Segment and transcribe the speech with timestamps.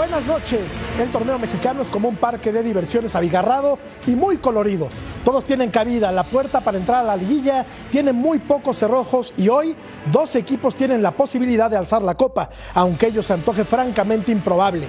[0.00, 0.94] Buenas noches.
[0.98, 4.88] El torneo mexicano es como un parque de diversiones abigarrado y muy colorido.
[5.26, 6.10] Todos tienen cabida.
[6.10, 9.76] La puerta para entrar a la liguilla tiene muy pocos cerrojos y hoy
[10.10, 14.88] dos equipos tienen la posibilidad de alzar la copa, aunque ello se antoje francamente improbable.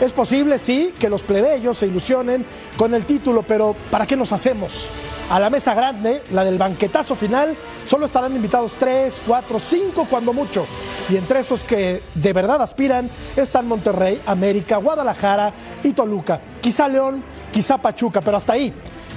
[0.00, 4.30] Es posible, sí, que los plebeyos se ilusionen con el título, pero ¿para qué nos
[4.30, 4.88] hacemos?
[5.28, 10.32] A la mesa grande, la del banquetazo final, solo estarán invitados tres, cuatro, cinco cuando
[10.32, 10.66] mucho.
[11.08, 15.52] Y entre esos que de verdad aspiran están Monterrey, América, Guadalajara
[15.82, 16.40] y Toluca.
[16.60, 18.72] Quizá León, quizá Pachuca, pero hasta ahí.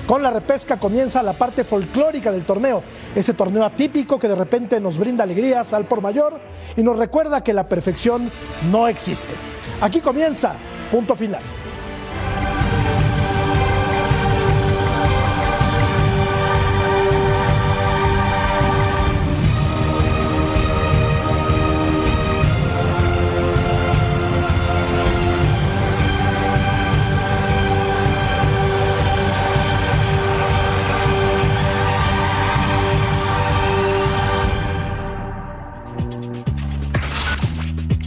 [0.08, 2.84] Con la repesca comienza la parte folclórica del torneo,
[3.16, 6.42] ese torneo atípico que de repente nos brinda alegrías al por mayor
[6.76, 8.32] y nos recuerda que la perfección
[8.72, 9.34] no existe.
[9.80, 10.56] Aquí comienza,
[10.92, 11.61] punto final.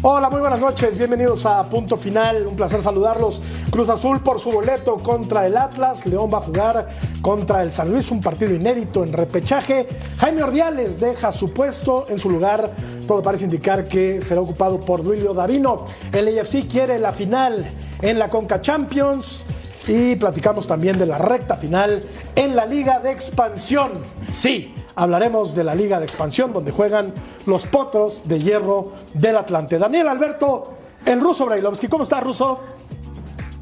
[0.06, 3.41] Hola, muy buenas noches, bienvenidos a Punto Final, un placer saludarlos.
[3.70, 6.88] Cruz Azul por su boleto contra el Atlas, León va a jugar
[7.22, 9.88] contra el San Luis, un partido inédito en repechaje.
[10.19, 12.70] Jaime Ordiales deja su puesto en su lugar,
[13.08, 15.86] todo parece indicar que será ocupado por Duilio Davino.
[16.12, 17.64] El AFC quiere la final
[18.02, 19.46] en la Conca Champions.
[19.86, 22.02] Y platicamos también de la recta final
[22.34, 24.02] en la Liga de Expansión.
[24.33, 27.12] Sí, hablaremos de la Liga de Expansión, donde juegan
[27.47, 29.78] los potros de hierro del Atlante.
[29.78, 30.75] Daniel Alberto,
[31.06, 31.89] el ruso Brailovsky.
[31.89, 32.61] ¿Cómo está, ruso?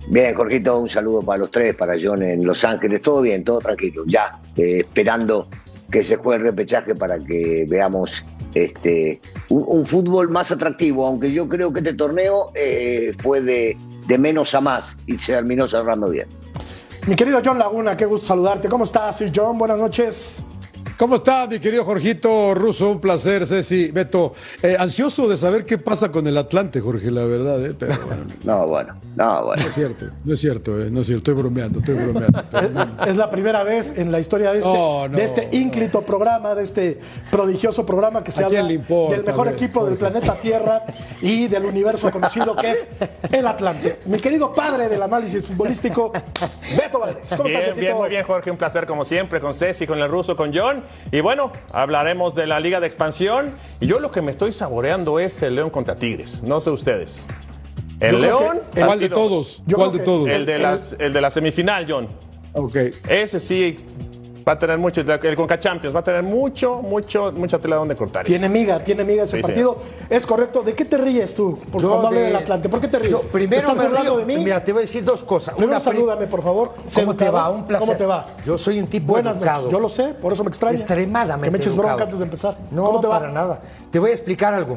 [0.08, 3.00] Bien, Jorgito, un saludo para los tres, para John en Los Ángeles.
[3.02, 4.02] Todo bien, todo tranquilo.
[4.06, 5.48] Ya, eh, esperando
[5.91, 8.24] que se juegue el repechaje para que veamos
[8.55, 13.77] este, un, un, fútbol más atractivo, aunque yo creo que este torneo eh, fue de,
[14.06, 16.28] de menos a más y se terminó cerrando bien.
[17.06, 18.68] Mi querido John Laguna, qué gusto saludarte.
[18.68, 19.58] ¿Cómo estás, Sir John?
[19.58, 20.42] Buenas noches.
[20.98, 22.91] ¿Cómo estás, mi querido Jorgito Russo?
[22.91, 24.35] Un placer, Ceci, Beto.
[24.63, 27.75] Eh, ansioso de saber qué pasa con el Atlante, Jorge, la verdad, ¿eh?
[27.77, 28.25] Pero bueno.
[28.45, 29.63] no, bueno, no, bueno.
[29.63, 32.45] No es cierto, no es cierto, eh, no es cierto, estoy bromeando, estoy bromeando.
[33.03, 36.03] Es, es, la primera vez en la historia de este, No, no, de este ínclito
[36.03, 36.98] programa, de este
[37.30, 40.83] prodigioso programa que se ¿A quién habla importa, del mejor equipo del planeta Tierra
[41.23, 42.89] y del universo conocido que es
[43.30, 44.01] el Atlante.
[44.07, 46.13] Mi querido padre del análisis futbolístico,
[46.77, 47.30] Beto Valdés.
[47.30, 48.51] ¿Cómo Bien, estás, bien, muy bien, Jorge.
[48.51, 50.81] Un placer, como siempre, con Ceci, con el ruso, con John.
[51.10, 53.52] Y bueno, hablaremos de la Liga de Expansión.
[53.80, 56.42] Y yo lo que me estoy saboreando es el León contra Tigres.
[56.42, 57.24] No sé ustedes.
[58.00, 58.60] El Yo León.
[58.74, 59.62] que- ¿Cuál de todos?
[59.66, 60.28] Yo ¿Cuál de todos?
[60.28, 62.08] El de, las, el de la semifinal, John.
[62.54, 62.76] Ok.
[63.08, 63.76] Ese sí
[64.47, 65.01] va a tener mucho.
[65.01, 68.25] El Conca Champions va a tener mucho, mucho, mucha tela donde cortar.
[68.25, 69.79] Tiene miga, tiene miga ese Sí, partido.
[70.11, 70.63] Es correcto.
[70.63, 71.58] ¿De qué te ríes tú?
[71.70, 72.69] Por cuando de- del Atlante.
[72.69, 73.11] ¿Por qué te ríes?
[73.13, 74.17] Yo primero ¿Estás me río.
[74.19, 74.36] de mí?
[74.39, 75.55] Mira, te voy a decir dos cosas.
[75.55, 76.75] Primero pri- salúdame, por favor.
[76.95, 77.51] ¿Cómo te va?
[77.51, 77.86] Un placer.
[77.86, 78.27] ¿Cómo te va?
[78.45, 79.58] Yo soy un tipo Buenas educado.
[79.63, 79.73] noches.
[79.73, 80.77] Yo lo sé, por eso me extraña.
[80.77, 81.89] Extremadamente Que me eches educado.
[81.97, 82.57] bronca antes de empezar.
[82.70, 83.19] No, ¿Cómo te va?
[83.20, 83.61] para nada.
[83.91, 84.77] Te voy a explicar algo.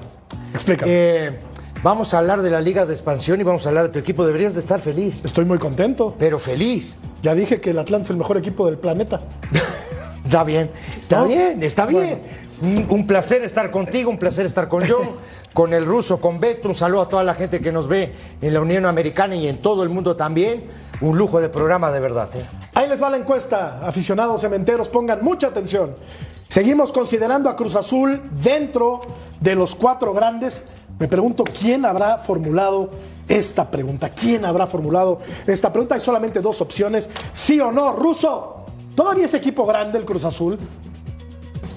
[0.54, 0.92] Explícame.
[0.94, 1.40] Eh,
[1.86, 4.26] vamos a hablar de la Liga de Expansión y vamos a hablar de tu equipo.
[4.26, 5.24] Deberías de estar feliz.
[5.24, 6.16] Estoy muy contento.
[6.18, 6.96] Pero feliz.
[7.22, 9.22] Ya dije que el Atlante es el mejor equipo del planeta.
[10.26, 10.72] Está bien,
[11.04, 11.28] está ¿No?
[11.28, 12.24] bien, está bien.
[12.60, 15.12] Un, un placer estar contigo, un placer estar con John,
[15.54, 16.68] con el ruso, con Beto.
[16.68, 19.60] Un saludo a toda la gente que nos ve en la Unión Americana y en
[19.62, 20.64] todo el mundo también.
[21.02, 22.28] Un lujo de programa, de verdad.
[22.36, 22.44] ¿eh?
[22.74, 23.86] Ahí les va la encuesta.
[23.86, 25.96] Aficionados cementeros, pongan mucha atención.
[26.48, 29.02] Seguimos considerando a Cruz Azul dentro
[29.40, 30.66] de los cuatro grandes.
[31.00, 32.90] Me pregunto quién habrá formulado
[33.28, 34.10] esta pregunta.
[34.10, 35.96] ¿Quién habrá formulado esta pregunta?
[35.96, 37.10] Hay solamente dos opciones.
[37.34, 37.94] Sí o no.
[37.94, 40.58] Ruso, ¿todavía es equipo grande el Cruz Azul?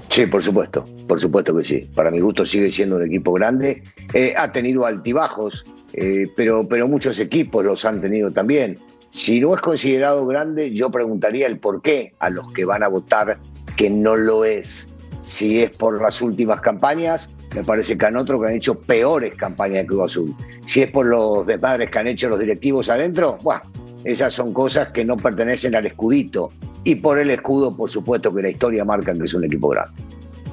[0.08, 1.90] Sí, por supuesto, por supuesto que sí.
[1.94, 3.82] Para mi gusto sigue siendo un equipo grande.
[4.14, 8.78] Eh, ha tenido altibajos, eh, pero, pero muchos equipos los han tenido también.
[9.10, 12.88] Si no es considerado grande, yo preguntaría el por qué a los que van a
[12.88, 13.38] votar
[13.76, 14.88] que no lo es.
[15.24, 19.34] Si es por las últimas campañas, me parece que han otros que han hecho peores
[19.34, 20.34] campañas que Cruz Azul.
[20.66, 23.62] Si es por los desmadres que han hecho los directivos adentro, bueno,
[24.04, 26.50] esas son cosas que no pertenecen al escudito.
[26.84, 30.07] Y por el escudo, por supuesto que la historia marca que es un equipo grande.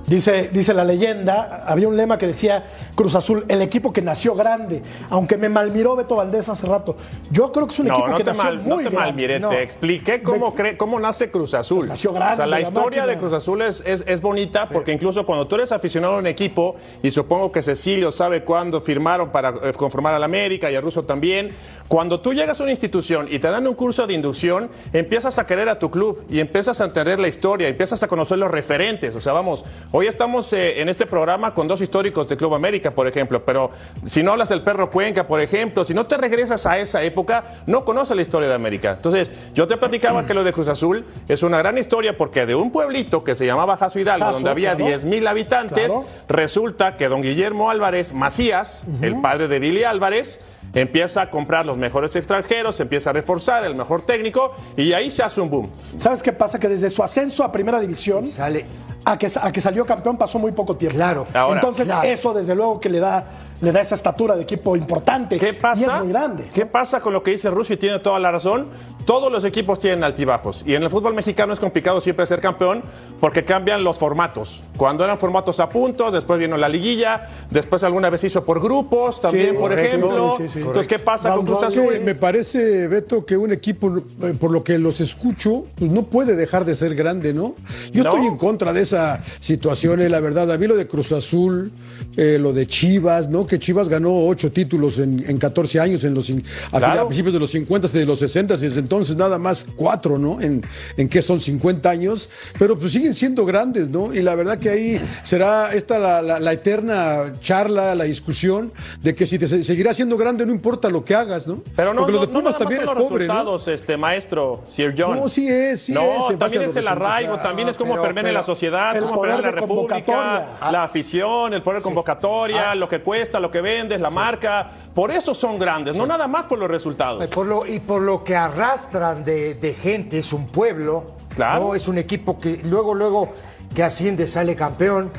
[0.08, 2.64] Dice, dice la leyenda, había un lema que decía
[2.94, 6.96] Cruz Azul, el equipo que nació grande, aunque me malmiró Beto Valdés hace rato.
[7.32, 8.90] Yo creo que es un No, equipo no que te, nació mal, no muy te
[8.92, 9.08] grande.
[9.12, 9.50] malmiré, No.
[9.50, 11.88] te expliqué cómo, cre- cómo nace Cruz Azul.
[11.88, 13.06] nació grande, O sea, la la historia máquina.
[13.08, 16.28] de Cruz Azul es, es, es bonita porque incluso cuando tú eres aficionado a un
[16.28, 20.82] equipo, y supongo que Cecilio sabe cuándo firmaron para eh, conformar al América y a
[20.82, 21.56] Russo también,
[21.88, 25.48] cuando tú llegas a una institución y te dan un curso de inducción, empiezas a
[25.48, 29.16] querer a tu club y empiezas a entender la historia, empiezas a conocer los referentes.
[29.16, 29.66] O sea, vamos,
[29.98, 33.70] Hoy estamos eh, en este programa con dos históricos de Club América, por ejemplo, pero
[34.04, 37.46] si no hablas del perro Cuenca, por ejemplo, si no te regresas a esa época,
[37.66, 38.92] no conoces la historia de América.
[38.98, 42.56] Entonces, yo te platicaba que lo de Cruz Azul es una gran historia porque de
[42.56, 44.86] un pueblito que se llamaba Jaso Hidalgo, Jaso, donde había claro.
[44.90, 46.06] 10 mil habitantes, Claro.
[46.28, 50.42] resulta que don Guillermo Álvarez Macías, el padre de Billy Álvarez,
[50.76, 55.24] empieza a comprar los mejores extranjeros, empieza a reforzar el mejor técnico y ahí se
[55.24, 55.70] hace un boom.
[55.96, 56.60] ¿Sabes qué pasa?
[56.60, 58.66] Que desde su ascenso a primera división Sale.
[59.06, 60.96] a que, a que salió campeón pasó muy poco tiempo.
[60.98, 61.26] Claro.
[61.34, 62.08] Ahora, Entonces, claro.
[62.08, 63.26] eso desde luego que le da,
[63.66, 65.40] le da esa estatura de equipo importante.
[65.40, 65.82] ¿Qué pasa?
[65.82, 66.50] Y es muy grande.
[66.54, 68.68] ¿Qué pasa con lo que dice Russo y tiene toda la razón?
[69.06, 72.82] Todos los equipos tienen altibajos y en el fútbol mexicano es complicado siempre ser campeón
[73.20, 74.64] porque cambian los formatos.
[74.78, 79.22] Cuando eran formatos a puntos, después vino la liguilla, después alguna vez hizo por grupos
[79.22, 79.86] también, Sí, por correcto.
[79.98, 80.30] ejemplo.
[80.38, 80.60] Sí, sí, sí.
[80.60, 81.68] Entonces, ¿qué pasa Round con Cruz.
[81.68, 81.94] Azul?
[81.94, 86.04] Sí, me parece, Beto, que un equipo, eh, por lo que los escucho, pues no
[86.04, 87.56] puede dejar de ser grande, ¿no?
[87.92, 88.12] Yo No.
[88.12, 90.52] estoy en contra de esa situación, eh, la verdad.
[90.52, 91.72] A mí lo de Cruz Azul,
[92.18, 93.46] eh, lo de Chivas, ¿no?
[93.46, 96.30] Que Chivas ganó ocho títulos en, en 14 años, en los,
[96.72, 97.02] a, Claro.
[97.02, 100.18] a principios de los 50 y de los 60 y desde entonces nada más cuatro,
[100.18, 100.40] ¿no?
[100.42, 100.64] En,
[100.98, 102.30] en que son 50 años,
[102.60, 104.14] pero pues siguen siendo grandes, ¿no?
[104.14, 108.72] Y la verdad que ahí será esta la, la- la eterna charla, la discusión
[109.02, 111.62] de que si te se- seguirás siendo grande no importa lo que hagas, ¿no?
[111.76, 113.34] Pero no, Porque no, lo de no Pumas también es son los pobre, ¿no?
[113.34, 115.16] resultados, este maestro Sir John.
[115.18, 118.44] No, sí es, sí no, es, también es el arraigo, también es cómo permea la
[118.44, 123.52] sociedad, cómo permea la república, la afición, el poder de convocatoria, lo que cuesta, lo
[123.52, 124.70] que vendes, la marca.
[124.94, 127.24] Por eso son grandes, no nada más por los resultados.
[127.24, 131.16] Y por lo, y por lo que arrastran de, de gente, es un pueblo.
[131.36, 131.66] Claro.
[131.66, 131.76] ¿no?
[131.76, 133.30] Es un equipo que luego, luego
[133.74, 135.12] que asciende, sale campeón.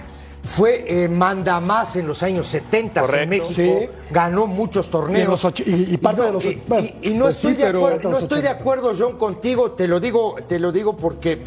[0.42, 3.28] Fue eh, manda más en los años 70 en.
[3.28, 3.48] México.
[3.52, 3.88] Sí.
[4.12, 5.44] Ganó muchos torneos.
[5.66, 8.10] Y parte no, de los- y- bueno, y- y no, pues estoy, sí, de acuerdo,
[8.10, 8.60] no estoy de 80.
[8.60, 9.72] acuerdo, John, contigo.
[9.72, 11.42] Te lo digo, te lo digo porque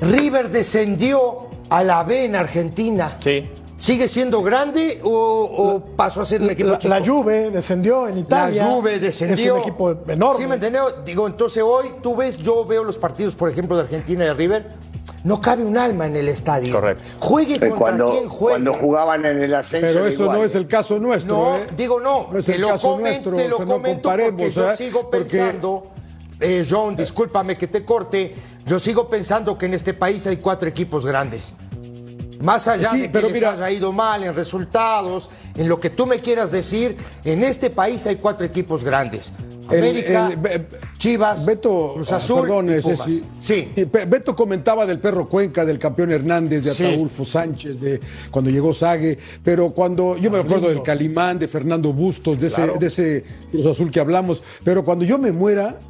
[0.00, 3.16] River descendió a la B en Argentina.
[3.20, 3.48] Sí.
[3.76, 6.94] ¿Sigue siendo grande o, o pasó a ser un equipo La, chico?
[6.94, 8.64] la Juve descendió en Italia.
[8.66, 9.56] La Juve descendió.
[9.56, 10.40] Es un equipo enorme.
[10.42, 10.82] ¿Sí me entiendes?
[11.04, 14.34] Digo, entonces hoy tú ves, yo veo los partidos, por ejemplo, de Argentina y de
[14.34, 14.70] River.
[15.24, 16.72] No cabe un alma en el estadio.
[16.74, 17.02] Correcto.
[17.18, 18.52] Juegue Eh, contra Cuando, quien juegue.
[18.52, 19.86] cuando jugaban en el ascenso.
[19.88, 20.58] Pero eso igual, no es ¿eh?
[20.58, 21.66] el caso nuestro, No, ¿eh?
[21.76, 22.28] digo no.
[22.30, 24.22] No es te el lo caso comento, nuestro, te lo o sea, no comento porque
[24.24, 24.76] comparemos, yo ¿eh?
[24.76, 25.86] sigo Porque- pensando,
[26.40, 28.34] eh, John, discúlpame que te corte,
[28.66, 31.54] yo sigo pensando que en este país hay cuatro equipos grandes.
[32.44, 35.80] Más allá Sí, de que pero les mira- haya ido mal en resultados, en lo
[35.80, 39.32] que tú me quieras decir, en este país hay cuatro equipos grandes.
[39.66, 40.66] América, el-
[40.98, 43.06] Chivas, Beto, Cruz ah, Azul perdón, y ese Pumas.
[43.06, 43.24] sí.
[43.38, 43.72] Sí.
[44.08, 46.84] Beto comentaba del perro Cuenca, del campeón Hernández, de Sí.
[46.84, 47.98] Ataulfo Sánchez, de
[48.30, 52.66] cuando llegó Sague, pero cuando yo me acuerdo del Calimán, de Fernando Bustos, de ese,
[52.78, 55.80] de ese Cruz Azul que hablamos, pero cuando yo me muera,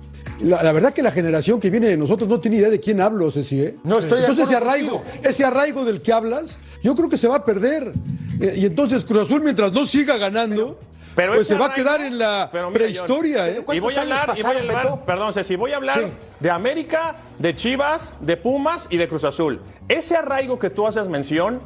[0.45, 3.01] la, la verdad que la generación que viene de nosotros no tiene idea de quién
[3.01, 3.77] hablo, Ceci, ¿eh?
[3.85, 5.23] No estoy de Entonces ese arraigo, contigo.
[5.25, 7.93] ese arraigo del que hablas, yo creo que se va a perder.
[8.41, 10.79] Eh, y entonces Cruz Azul, mientras no siga ganando,
[11.17, 13.77] Pero pues se va a quedar en la pero mira, prehistoria, John, ¿eh?
[13.77, 15.99] Y voy a ¿Cuántos años hablar, y voy a hablar perdón, Ceci, voy a hablar
[16.01, 16.07] Sí.
[16.41, 19.61] de América, de Chivas, de Pumas y de Cruz Azul.
[19.89, 21.61] Ese arraigo que tú haces mención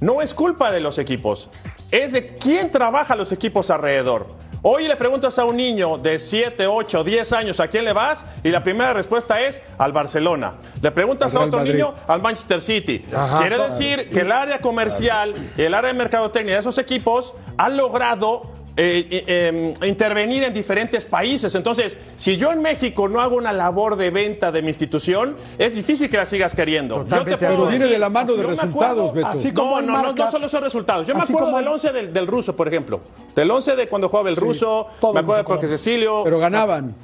[0.00, 1.50] no es culpa de los equipos,
[1.90, 4.26] es de quién trabaja los equipos alrededor.
[4.66, 8.24] Hoy le preguntas a un niño de 7, 8, 10 años a quién le vas
[8.42, 10.54] y la primera respuesta es al Barcelona.
[10.80, 11.74] Le preguntas a otro Madrid.
[11.74, 13.04] niño al Manchester City.
[13.14, 13.40] Ajá.
[13.40, 17.76] Quiere decir que el área comercial y el área de mercadotecnia de esos equipos han
[17.76, 19.24] logrado eh, eh,
[19.80, 21.54] eh, intervenir en diferentes países.
[21.54, 25.74] Entonces, si yo en México no hago una labor de venta de mi institución, es
[25.76, 26.96] difícil que la sigas queriendo.
[26.96, 29.26] Yo Totalmente te puedo Pero viene de la mano de resultados, acuerdo- Beto.
[29.28, 31.06] así como no, solo son resultados.
[31.06, 33.00] Yo me acuerdo como del hay- 11 del, del ruso, por ejemplo.
[33.36, 34.88] Del 11 de cuando jugaba el ruso.
[35.00, 35.70] todos Me acuerdo de acordamos.
[35.70, 36.22] Cecilio.
[36.24, 36.94] Pero ganaban.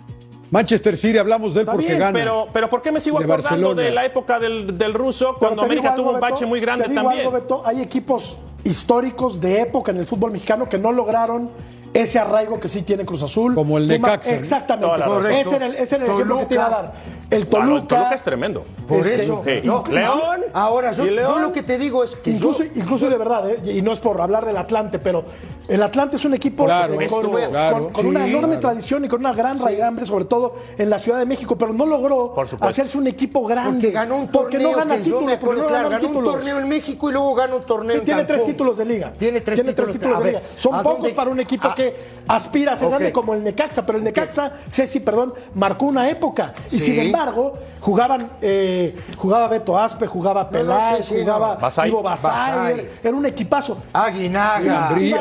[0.50, 2.12] Manchester City, hablamos de él Está porque bien, gana.
[2.18, 3.82] pero, pero ¿por qué me sigo De acordando Barcelona.
[3.82, 6.84] de la época del, del ruso cuando América algo, tuvo un Beto, bache muy grande
[6.86, 7.20] te digo también?
[7.26, 11.50] algo, Beto, hay equipos históricos de época en el fútbol mexicano que no lograron
[11.92, 13.52] ese arraigo que sí tiene Cruz Azul.
[13.52, 14.36] Como el Necaxa, ¿no?
[14.36, 15.40] Exactamente.
[15.40, 16.94] Ese era el, ese era el ejemplo que te iba a dar.
[17.30, 17.80] El Toluca.
[17.80, 18.64] el Toluca es tremendo.
[18.88, 19.42] Por Este, eso.
[19.44, 19.60] Sí.
[19.64, 20.40] no, León.
[20.52, 21.32] Ahora, yo, ¿Y León?
[21.34, 23.60] yo lo que te digo es que Incluso, yo- incluso de verdad, ¿eh?
[23.72, 25.24] y no es por hablar del Atlante, pero
[25.68, 27.90] el Atlante es un equipo Claro, con, claro.
[27.92, 28.60] con una Sí, enorme claro.
[28.60, 31.86] tradición y con una gran raigambre, sobre todo en la Ciudad de México, pero no
[31.86, 33.72] logró hacerse un equipo grande.
[33.80, 36.68] Porque ganó un Porque torneo no gana títulos, porque claro, gana ganó un torneo en
[36.68, 38.42] México y luego ganó un torneo en Tiene tres.
[38.52, 39.12] Títulos de liga.
[39.18, 40.46] Tiene tres títulos, títulos a de ver, liga.
[40.56, 41.96] Son ¿a pocos dónde- para un equipo a- que
[42.28, 46.52] aspira a ser grande como el Necaxa, pero el Necaxa, Ceci, perdón, marcó una época.
[46.70, 46.86] Y Sí.
[46.92, 51.60] sin embargo, jugaban, eh, jugaba Beto Aspe, jugaba no, Peláez, sí, sí, jugaba no.
[51.60, 51.88] Basay.
[51.88, 52.88] Ivo Basay, Basay.
[53.02, 53.78] Era un equipazo.
[53.92, 54.88] Aguinaga.
[54.88, 55.14] Ambriz,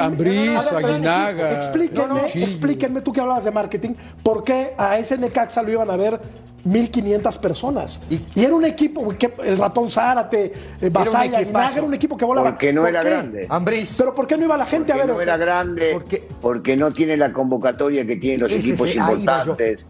[0.71, 1.53] Aguinaga.
[1.53, 3.93] Explíquenme, explíquenme, tú que hablabas de marketing,
[4.23, 6.19] ¿por qué a ese Necaxa lo iban a ver
[6.65, 8.01] 1.500 personas.
[8.09, 10.51] Y, era un equipo, que el ratón Zárate,
[10.81, 12.51] eh, Basaya, Guinaga, era un equipo que volaba.
[12.51, 13.47] Porque no era grande.
[13.49, 13.95] Ambris.
[13.97, 15.15] Pero ¿por qué no iba la gente porque a ver?
[15.15, 19.87] No era grande, porque, porque no tiene la convocatoria que tienen los equipos importantes.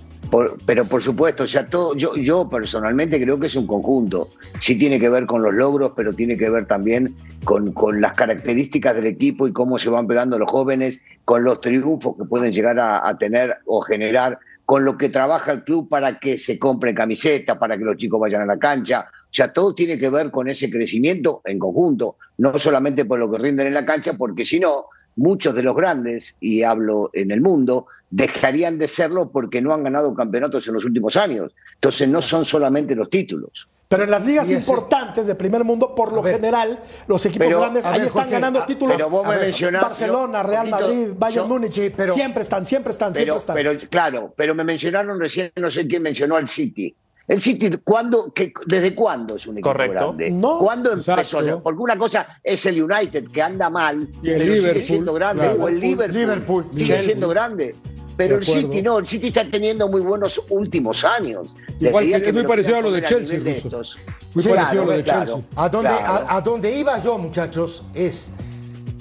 [0.66, 4.30] pero por supuesto, o sea, todo, yo, yo personalmente creo que es un conjunto.
[4.60, 8.14] Sí tiene que ver con los logros, pero tiene que ver también con, con las
[8.14, 12.52] características del equipo y cómo se van pegando los jóvenes, con los triunfos que pueden
[12.52, 16.60] llegar a, a tener o generar con lo que trabaja el club para que se
[16.60, 19.08] compre camisetas, para que los chicos vayan a la cancha.
[19.10, 23.32] O sea, todo tiene que ver con ese crecimiento en conjunto, no solamente por lo
[23.32, 24.86] que rinden en la cancha, porque si no,
[25.16, 29.86] muchos de los grandes, y hablo en el mundo, dejarían de serlo porque no han
[29.86, 31.52] ganado campeonatos en los últimos años.
[31.74, 33.68] Entonces no son solamente los títulos.
[33.90, 38.02] Pero en las ligas importantes de primer mundo, por lo general, los equipos grandes ahí
[38.02, 38.96] están ganando títulos.
[38.96, 41.74] Pero vos me Barcelona, Real Madrid, Bayern Múnich,
[42.14, 43.56] siempre están, siempre están, siempre están.
[43.56, 46.96] Pero claro, pero me mencionaron recién, no sé quién mencionó al City.
[47.28, 48.32] El City, ¿cuándo,
[48.68, 50.14] ¿desde cuándo es un equipo Correcto.
[50.16, 50.48] grande?
[50.60, 51.62] ¿Cuándo empezó?
[51.64, 55.48] Porque una cosa es el United, que anda mal, y el Liverpool, sigue siendo grande,
[55.48, 57.76] o el Liverpool, Liverpool sigue siendo grande.
[58.20, 61.56] Pero el City no, el City está teniendo muy buenos últimos años.
[61.80, 63.40] Igual que, es muy parecido a lo de Chelsea.
[63.40, 65.36] Muy parecido a lo de Chelsea.
[65.56, 68.34] A donde, a, donde iba yo, muchachos, es.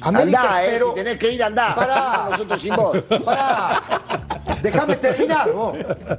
[0.03, 1.75] América andá, eh, si tenés que ir, andá.
[1.75, 2.29] Para.
[2.31, 2.97] Nosotros sin vos.
[3.25, 3.83] Para.
[4.63, 5.77] Déjame terminar, vos.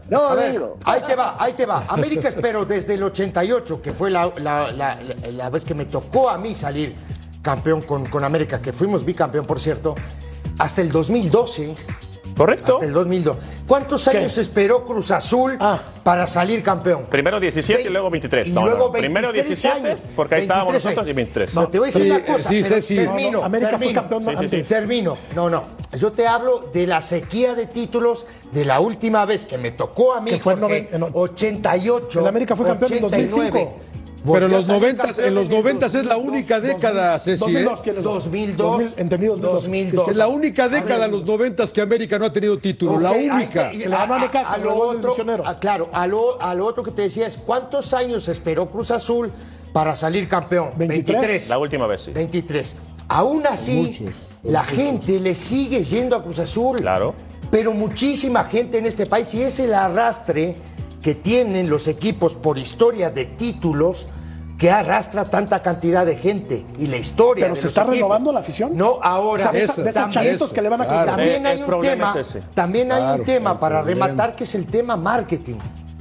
[0.09, 1.85] No, a ver, ahí te va, ahí te va.
[1.87, 4.97] América espero desde el 88, que fue la, la, la,
[5.31, 6.93] la vez que me tocó a mí salir
[7.41, 9.95] campeón con, con América, que fuimos bicampeón, por cierto,
[10.57, 11.77] hasta el 2012
[12.39, 12.75] Correcto.
[12.75, 13.37] Hasta el 2002.
[13.67, 15.81] ¿Cuántos años esperó Cruz Azul ah.
[16.05, 17.03] para salir campeón?
[17.09, 18.47] Primero 17 y luego 23.
[18.47, 21.53] Y luego Primero 17, porque ahí estábamos nosotros, y 23.
[21.53, 22.47] No, te voy a decir una cosa.
[22.47, 23.43] Sí, sí, termino.
[23.43, 24.67] América termino, fue campeón antes.
[24.69, 25.17] Termino.
[25.35, 25.65] No, no.
[25.97, 30.13] Yo te hablo de la sequía de títulos de la última vez que me tocó
[30.13, 30.31] a mí.
[30.31, 32.21] Que fue en 88.
[32.21, 33.73] El América fue campeón en 2005.
[34.25, 37.39] Pero los 90, en los 90 es la única década, Ceci.
[37.63, 37.99] 2002, ¿eh?
[38.01, 40.09] 2002, entendido 2002.
[40.09, 42.99] Es la única década, los 90 que América no ha tenido título.
[42.99, 43.69] la única.
[43.69, 45.15] a, lo otro,
[45.59, 49.31] claro, a lo, a lo otro que te decía es, ¿cuántos años esperó Cruz Azul
[49.71, 50.71] para salir campeón?
[50.77, 51.49] 23.
[51.49, 52.11] La última vez, sí.
[52.11, 52.75] 23.
[53.09, 54.05] Aún así,
[54.43, 56.77] la gente le sigue yendo a Cruz Azul.
[56.77, 57.13] Claro.
[57.51, 60.55] Pero muchísima gente en este país, y es el arrastre
[61.01, 64.07] que tienen los equipos por historia de títulos
[64.59, 67.45] que arrastra tanta cantidad de gente y la historia.
[67.45, 68.75] Pero se está renovando la afición.
[68.75, 69.51] No, ahora.
[69.51, 72.15] que le van a También hay un tema.
[72.53, 75.55] También hay un tema para rematar que es el tema marketing.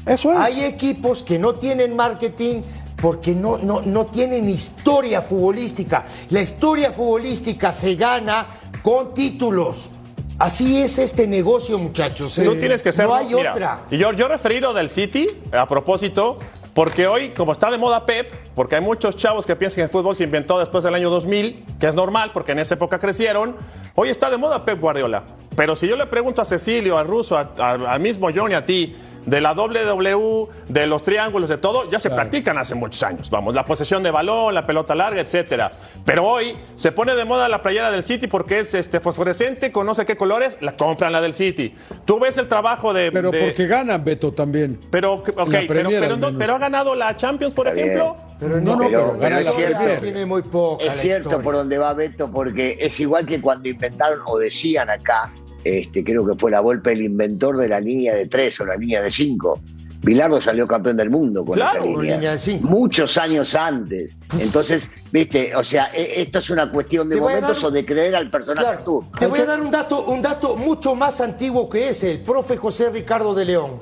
[0.05, 0.39] Eso es.
[0.39, 2.63] Hay equipos que no tienen marketing
[3.01, 6.05] porque no, no, no tienen historia futbolística.
[6.31, 8.47] La historia futbolística se gana
[8.83, 9.91] con títulos.
[10.39, 12.41] Así es este negocio, muchachos.
[12.45, 13.07] Tú tienes que ser.
[13.07, 13.83] No hay otra.
[13.91, 16.39] Y yo, yo referí lo del City, a propósito,
[16.75, 19.89] porque hoy, como está de moda Pep, porque hay muchos chavos que piensan que el
[19.89, 23.57] fútbol se inventó después del año 2000, que es normal porque en esa época crecieron,
[23.97, 25.25] hoy está de moda Pep Guardiola.
[25.57, 28.95] Pero si yo le pregunto a Cecilio, al ruso, al mismo Johnny, a ti,
[29.29, 33.29] de la WWE, de los triángulos, de todo, ya se practican hace muchos años.
[33.31, 35.73] Vamos, la posesión de balón, la pelota larga, etcétera.
[36.05, 39.87] Pero hoy se pone de moda la playera del City porque es este fosforescente, con
[39.87, 41.75] no sé qué colores, la compran la del City.
[42.05, 43.13] Tú ves el trabajo de.
[43.13, 44.81] Pero porque ganan, Beto, también.
[44.91, 45.91] Pero, okay, pero,
[46.39, 48.17] pero, ha ganado la Champions, por ejemplo.
[48.41, 50.43] Pero no, no, pero, es cierto, tiene muy
[50.81, 55.33] Es cierto por donde va Beto, porque es igual que cuando inventaron o decían acá
[55.69, 58.77] este, creo que fue la Volpe el inventor de la línea de tres o la
[58.77, 59.61] línea de cinco.
[60.01, 64.17] Bilardo salió campeón del mundo con esa línea, de muchos años antes.
[64.39, 68.31] Entonces, viste, o sea, e, esto es una cuestión de momentos o de creer al
[68.31, 69.05] personaje tú.
[69.19, 72.57] Te voy a dar un dato, un dato mucho más antiguo que ese, el profe
[72.57, 73.81] José Ricardo de León.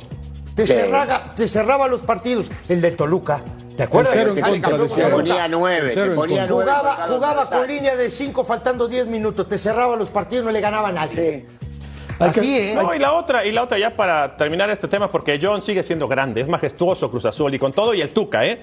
[0.55, 3.43] Te, cerraba, te cerraba los partidos, el del Toluca.
[3.76, 4.14] ¿Te acuerdas?
[4.14, 5.93] Cero en contra, te ponía nueve.
[5.93, 9.47] Te ponía jugaba, jugaba con línea de cinco faltando diez minutos.
[9.47, 11.47] Te cerraba los partidos, no le ganaba a nadie.
[12.18, 12.75] Así es.
[12.75, 15.82] No, y la otra, y la otra ya para terminar este tema, porque John sigue
[15.82, 18.62] siendo grande, es majestuoso Cruz Azul y con todo y el Tuca, ¿eh?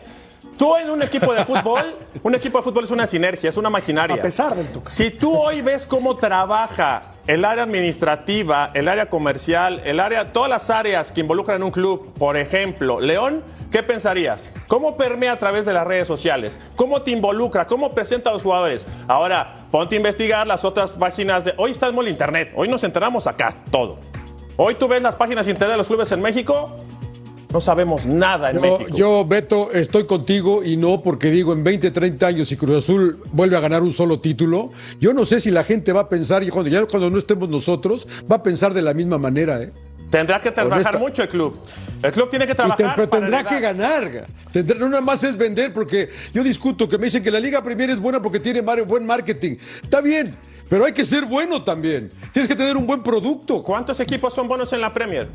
[0.58, 3.70] Tú en un equipo de fútbol, un equipo de fútbol es una sinergia, es una
[3.70, 4.16] maquinaria.
[4.16, 4.90] A pesar del Tuca.
[4.90, 10.50] Si tú hoy ves cómo trabaja el área administrativa, el área comercial, el área, todas
[10.50, 14.52] las áreas que involucran en un club, por ejemplo, León, ¿qué pensarías?
[14.68, 16.60] ¿Cómo permea a través de las redes sociales?
[16.76, 17.66] ¿Cómo te involucra?
[17.66, 18.86] ¿Cómo presenta a los jugadores?
[19.08, 21.54] Ahora, ponte a investigar las otras páginas de.
[21.58, 24.00] Hoy estamos en el internet, hoy nos enteramos acá, todo.
[24.56, 26.76] Hoy tú ves las páginas internet de los clubes en México,
[27.54, 28.98] no sabemos nada en México.
[28.98, 33.20] Yo, Beto, estoy contigo y no porque digo en 20, 30 años si Cruz Azul
[33.32, 36.44] vuelve a ganar un solo título, yo no sé si la gente va a pensar,
[36.44, 39.72] y cuando ya cuando no estemos nosotros, va a pensar de la misma manera, ¿eh?
[40.10, 41.58] Tendrá que trabajar mucho el club.
[42.04, 42.94] El club tiene que Y te- trabajar.
[42.96, 44.28] pero tendrá que ganar.
[44.52, 47.64] Tendrá- no nada más es vender, porque yo discuto que me dicen que la Liga
[47.64, 49.56] Premier es buena porque tiene buen marketing.
[49.82, 50.36] Está bien,
[50.70, 52.12] pero hay que ser bueno también.
[52.32, 53.64] Tienes que tener un buen producto.
[53.64, 55.30] ¿Cuántos equipos son buenos en la Premier?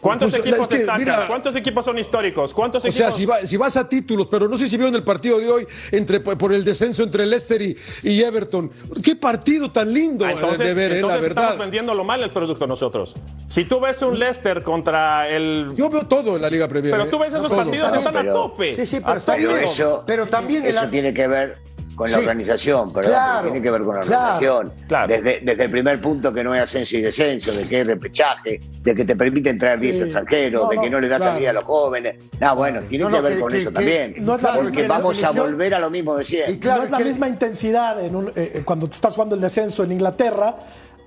[0.00, 1.00] ¿Cuántos Pues, equipos es que, destacan?
[1.00, 2.54] mira- ¿Cuántos equipos son históricos?
[2.54, 3.06] ¿Cuántos O equipos?
[3.08, 5.50] sea, si, va- si vas a títulos, pero no sé si vieron el partido de
[5.50, 8.70] hoy entre, por el descenso entre Leicester y, y Everton.
[9.02, 11.44] Qué partido tan lindo Ah, eh, entonces, de ver, eh, la entonces verdad.
[11.44, 13.16] estamos vendiendo lo mal el producto nosotros.
[13.48, 15.72] Si tú ves un Leicester contra el...
[15.76, 16.92] Yo veo todo en la Liga Premier.
[16.92, 17.56] Pero eh, tú ves esos todo.
[17.56, 18.74] partidos, Está están a tope.
[18.74, 19.44] Sí, sí, A pero está tope.
[19.44, 19.68] Pero bien.
[19.68, 21.58] eso, Pero también el- eso tiene que ver
[21.98, 24.72] con la organización, perdón, Claro, pero tiene que ver con la organización.
[24.86, 25.08] claro.
[25.08, 28.60] Desde, desde el primer punto que no hay ascenso y descenso, de que hay repechaje,
[28.82, 30.02] de que te permiten traer 10 Sí.
[30.04, 31.32] extranjeros, No, de que no, le da claro.
[31.34, 32.14] salida a los jóvenes.
[32.40, 34.14] No, bueno, tiene No, que no, ver que- con que- eso que- también.
[34.20, 36.52] no es la- porque vamos a volver a lo mismo de siempre.
[36.54, 39.14] Y claro, no es la que- misma intensidad en un- eh, eh, cuando te estás
[39.14, 40.54] jugando el descenso en Inglaterra.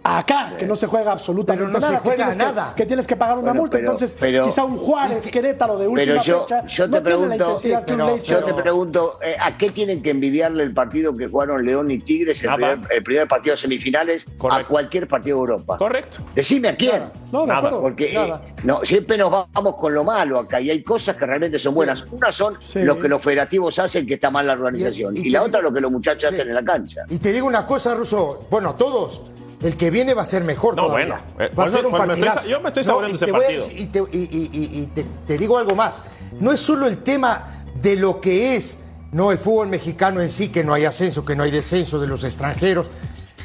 [0.03, 2.73] Acá, que no se juega absolutamente Pero no se nada, que juega tienes que- nada.
[2.75, 3.77] Que, tienes que pagar una Bueno, multa.
[3.77, 6.97] pero- Entonces, pero- quizá un Juárez, Querétaro de última Pero yo, fecha yo no te
[6.99, 11.15] la pregunto, Sí, pero- yo te pregunto, eh, ¿a qué tienen que envidiarle el partido
[11.15, 15.37] que jugaron León y Tigres, el, primer, el primer partido de semifinales, a cualquier partido
[15.37, 15.77] de Europa?
[15.77, 16.17] Correcto.
[16.33, 16.93] Decime a quién.
[16.93, 17.11] Nada.
[17.31, 17.81] No, de Nada, acuerdo.
[17.81, 21.59] Porque eh, no, siempre nos vamos con lo malo acá y hay cosas que realmente
[21.59, 22.05] son buenas.
[22.11, 22.79] Una son Sí.
[22.81, 25.15] lo que los federativos hacen, que está mal la organización.
[25.15, 26.35] Y- Y, y la otra lo que los muchachos Sí.
[26.35, 27.03] hacen en la cancha.
[27.09, 28.47] Y te digo una cosa, Russo.
[28.49, 29.21] Bueno, a todos.
[29.61, 31.07] El que viene va a ser mejor No, todavía.
[31.07, 32.87] bueno, eh, va a pues ser no, un pues me estoy yo me estoy No,
[32.87, 33.63] saboreando y ese te a partido.
[33.67, 36.01] decir- y te, y- y- y- y te- te digo algo más.
[36.39, 38.79] No es solo el tema de lo que es
[39.11, 42.07] no el fútbol mexicano en sí, que no hay ascenso, que no hay descenso de
[42.07, 42.87] los extranjeros.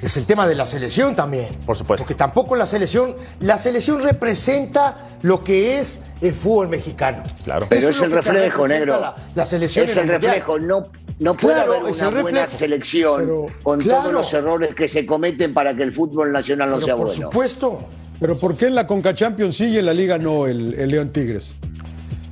[0.02, 1.48] Es el tema de la selección también.
[1.66, 2.02] Por supuesto.
[2.04, 7.22] Porque tampoco la selección, la selección representa lo que es el fútbol mexicano.
[7.44, 7.66] Claro.
[7.68, 9.00] Pero Eso es el reflejo, negro.
[9.00, 10.20] La, la selección es el mundial.
[10.22, 10.58] reflejo.
[10.58, 10.86] No,
[11.18, 12.58] no puede Claro, haber una buena reflejo.
[12.58, 14.00] selección Pero- con Claro.
[14.02, 17.06] todos los errores que se cometen para que el fútbol nacional no Pero sea por
[17.06, 17.22] bueno.
[17.30, 17.84] supuesto.
[18.20, 20.90] Pero ¿por qué en la Conca Champions sí y en la Liga no el, el
[20.90, 21.54] León Tigres?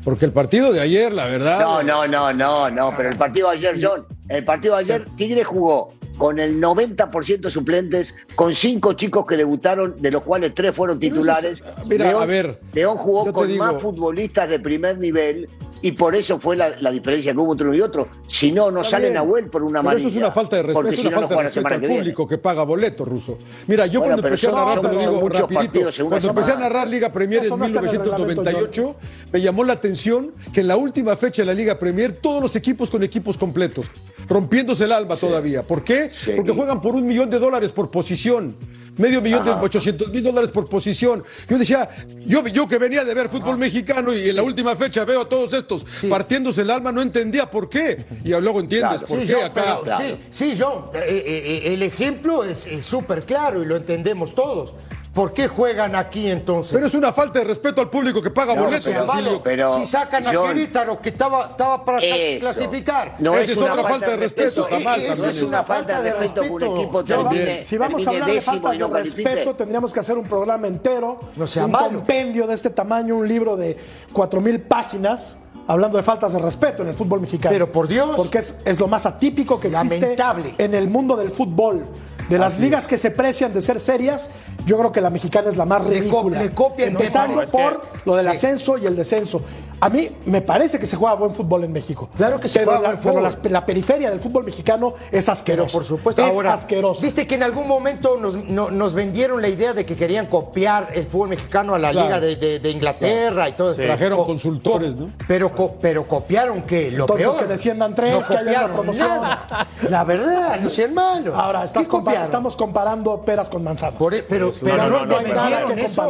[0.02, 1.60] Porque el partido de ayer, la verdad.
[1.60, 5.06] No, no, no, no, no, pero el partido de ayer, John, el partido de ayer,
[5.16, 10.74] Tigre jugó con el 90% suplentes, con cinco chicos que debutaron, de los cuales tres
[10.74, 11.62] fueron titulares.
[11.86, 15.48] mira, León, a ver, León jugó con digo- más futbolistas de primer nivel
[15.84, 18.08] y por eso fue la, la diferencia que hubo entre uno y otro.
[18.26, 20.08] Si no, no Está salen bien, a vuelta por una pero amarilla.
[20.08, 21.88] Eso es una falta de respeto, es una no, no falta de respeto al que
[21.88, 23.36] público que paga boleto, ruso.
[23.66, 26.56] Mira, yo Bueno, cuando pero empecé a narrar, te lo digo rapidito, cuando empecé a
[26.56, 28.96] narrar Liga Premier en no está en el 1998,
[29.30, 32.56] me llamó la atención que en la última fecha de la Liga Premier todos los
[32.56, 33.90] equipos con equipos completos,
[34.26, 35.64] rompiéndose el alma todavía.
[35.64, 36.08] ¿Por qué?
[36.10, 36.32] Sí.
[36.34, 38.56] Porque juegan por un millón de dólares por posición.
[38.96, 41.24] Medio millón de 800 mil dólares por posición.
[41.48, 41.88] Yo decía,
[42.26, 45.28] yo, yo que venía de ver fútbol mexicano y en la última fecha veo a
[45.28, 48.04] todos estos partiéndose el alma, no entendía por qué.
[48.24, 49.06] Y luego entiendes Claro.
[49.06, 49.78] por Sí, qué acá.
[49.84, 51.22] pero- sí, sí, John, eh, eh,
[51.66, 54.74] eh, el ejemplo es súper claro y lo entendemos todos.
[55.14, 56.72] ¿Por qué juegan aquí entonces?
[56.72, 59.30] Pero es una falta de respeto al público que paga No, boletos, pero- Basilio.
[59.30, 62.40] malo, pero, si sacan a John, Querétaro, que estaba, estaba para Eso.
[62.40, 63.14] clasificar.
[63.20, 65.22] No Esa es, otra falta de respeto, mal Eso.
[65.22, 68.10] No es una falta de respeto que un equipo Si vamos- termine, si vamos a
[68.10, 69.28] hablar de faltas de califique.
[69.28, 71.86] respeto, tendríamos que hacer un programa entero, No sea un malo.
[71.98, 73.78] compendio de este tamaño, un libro de
[74.12, 75.36] cuatro mil páginas.
[75.66, 77.50] Hablando de faltas de respeto en el fútbol mexicano.
[77.50, 78.16] Pero por Dios.
[78.16, 80.54] Porque es, es lo más atípico que existe Lamentable.
[80.58, 81.86] en el mundo del fútbol.
[82.28, 84.30] De las ligas que se precian de ser serias,
[84.64, 86.38] yo creo que la mexicana es la más Le co- ridícula.
[86.42, 88.32] le copian, Empezando no, es que- por lo del sí.
[88.36, 89.42] ascenso y el descenso.
[89.80, 92.08] A mí me parece que se juega buen fútbol en México.
[92.16, 93.38] Claro que se pero juega la, buen pero fútbol.
[93.44, 95.72] la, la periferia del fútbol mexicano es Pero asquerosa.
[95.72, 97.00] por supuesto, es ahora, asqueroso.
[97.02, 100.88] viste que en algún momento nos, no- nos vendieron la idea de que querían copiar
[100.94, 102.06] el fútbol mexicano a la Claro.
[102.06, 103.82] liga de, de- de Inglaterra y todo eso.
[103.82, 105.08] Trajeron Co- consultores, co- ¿no?
[105.26, 107.38] Pero, co- pero copiaron que lo Entonces, peor.
[107.40, 109.08] que desciendan tres, no que haya una promoción.
[109.08, 109.66] nada.
[109.88, 111.34] La verdad, no sean malos.
[111.36, 111.86] Ahora, estás
[112.22, 113.96] estamos comparando peras con manzanas.
[113.98, 115.34] Por e- pero pero no, no, no, no, pero-.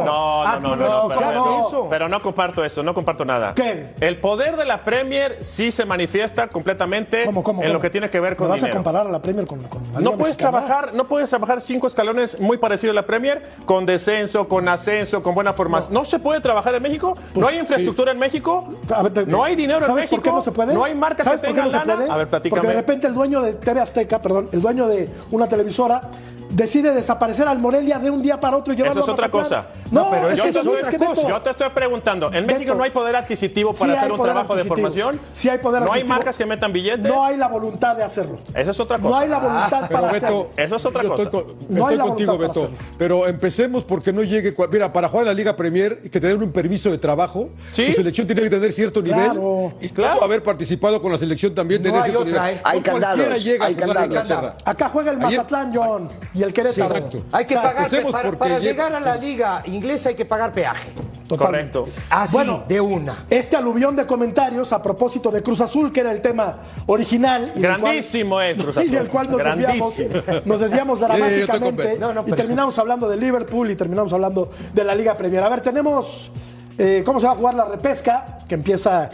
[0.05, 1.87] No, Ah, no, no, no, pero, no, eso.
[1.89, 3.53] pero no comparto eso, no comparto nada.
[3.55, 3.93] ¿Qué?
[4.01, 7.73] El poder de la Premier sí se manifiesta completamente ¿Cómo, cómo, en cómo?
[7.75, 8.73] lo que tiene que ver con ¿Me vas dinero.
[8.73, 10.59] a comparar a la Premier con, con la No puedes Mexicana?
[10.65, 15.23] trabajar, no puedes trabajar cinco escalones muy parecidos a la Premier con descenso, con ascenso,
[15.23, 15.93] con buena formación.
[15.93, 17.17] No, se puede trabajar en México.
[17.33, 18.67] no hay infraestructura en México.
[18.93, 20.15] A ver, te- no hay dinero en ¿Sabes México.
[20.17, 20.73] por qué no se puede?
[20.73, 22.13] No hay marcas ¿Sabes que tengan no lana.
[22.13, 22.59] A ver, platícame.
[22.59, 26.01] Porque de repente el dueño de TV Azteca, perdón, el dueño de una televisora
[26.49, 29.65] decide desaparecer al Morelia de un día para otro y llevarlo Eso es otra cosa.
[29.91, 31.27] No, No, pero es eso que es otra cosa.
[31.27, 32.75] Yo te estoy preguntando, ¿en México Beto.
[32.75, 34.75] no hay poder adquisitivo para Sí hacer hay un poder trabajo de adquisitivo.
[34.91, 35.19] formación?
[35.31, 36.15] Sí hay poder ¿No hay adquisitivo.
[36.15, 37.07] marcas que metan billete?
[37.07, 38.39] No hay la voluntad de hacerlo.
[38.53, 39.09] Esa es otra cosa.
[39.09, 40.49] No hay la voluntad Pero para Beto, hacerlo.
[40.57, 41.23] Eso es otra yo cosa.
[41.23, 42.59] Estoy, con- No estoy hay contigo, para Beto.
[42.63, 42.77] hacerlo.
[42.97, 44.55] Pero empecemos porque no llegue.
[44.71, 47.87] Mira, para jugar en la Liga Premier, que te den un permiso de trabajo, Sí.
[47.87, 49.31] tu selección tiene que tener cierto nivel.
[49.31, 49.73] Claro.
[49.81, 50.23] Y Claro.
[50.23, 52.55] haber participado con la selección también No tener hay cierto otra, nivel.
[52.57, 52.61] ¿eh?
[52.63, 54.53] Hay No candados, llega hay a jugar a candados.
[54.65, 56.87] Acá juega el Mazatlán, John, y el Querétaro.
[56.95, 57.23] exacto.
[57.31, 60.89] Hay que pagar, para, para llegar a la liga inglesa hay que pagar peaje.
[61.27, 61.79] Totalmente.
[61.79, 62.01] Correcto.
[62.09, 63.25] Así, de una.
[63.29, 66.57] Este aluvión de comentarios a propósito de Cruz Azul, que era el tema
[66.87, 67.51] original.
[67.55, 68.91] Y del Grandísimo cual, es Cruz Y Azul.
[68.91, 70.41] del cual nos desviamos, Grandísimo.
[70.45, 71.87] nos desviamos estoy con dramáticamente.
[71.87, 71.99] Ben.
[71.99, 75.43] No, no, y terminamos hablando de Liverpool y terminamos hablando de la Liga Premier.
[75.43, 76.31] A ver, tenemos
[76.77, 79.09] eh, cómo se va a jugar la repesca, que empieza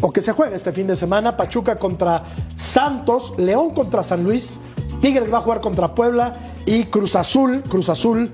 [0.00, 1.36] o que se juega este fin de semana.
[1.36, 2.22] Pachuca contra
[2.56, 4.58] Santos, León contra San Luis,
[5.02, 6.32] Tigres va a jugar contra Puebla
[6.64, 8.30] y Cruz Azul, Cruz Azul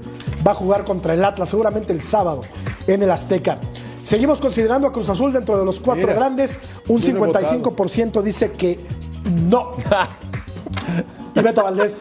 [0.47, 2.43] va a jugar contra el Atlas, seguramente el sábado
[2.87, 3.59] en el Azteca.
[4.03, 6.61] Seguimos considerando a Cruz Azul dentro de los cuatro Mira, grandes.
[6.89, 8.79] Un bien 55% dice que
[9.47, 9.73] no.
[11.35, 12.01] y Beto Valdés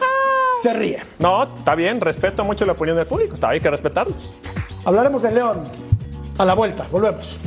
[0.62, 1.02] se ríe.
[1.18, 4.32] No, está bien, respeto mucho la opinión del público, está, hay que respetarlos.
[4.84, 5.62] Hablaremos de León
[6.36, 6.86] a la vuelta.
[6.92, 7.38] Volvemos.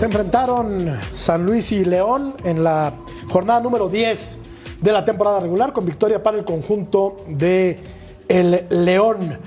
[0.00, 2.94] Se enfrentaron San Luis y León en la
[3.28, 4.38] jornada número 10
[4.80, 7.78] de la temporada regular con victoria para el conjunto de
[8.26, 9.38] el León.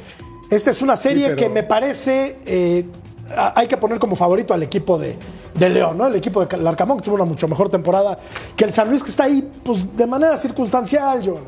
[0.51, 2.85] Esta es una serie pero- que me parece eh,
[3.55, 5.15] hay que poner como favorito al equipo de,
[5.55, 6.05] de León, ¿no?
[6.05, 8.19] El equipo de Larcamón que tuvo una mucho mejor temporada
[8.55, 11.41] que el San Luis que está ahí pues de manera circunstancial, John.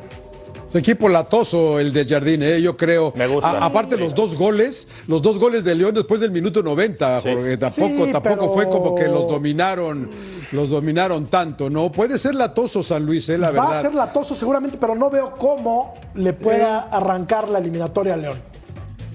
[0.78, 2.62] Equipo latoso, el de Jardín, ¿eh?
[2.62, 3.14] yo creo.
[3.16, 3.50] Me gusta.
[3.52, 7.30] A- aparte, los dos goles, los dos goles de León después del minuto 90, Sí.
[7.34, 10.10] Jorge, tampoco, Sí, tampoco pero- fue como que los dominaron,
[10.52, 11.92] los dominaron tanto, ¿no?
[11.92, 13.38] Puede ser latoso San Luis, ¿eh?
[13.38, 13.70] la verdad.
[13.70, 18.18] Va a ser latoso seguramente, pero no veo cómo le pueda arrancar la eliminatoria a
[18.18, 18.40] León.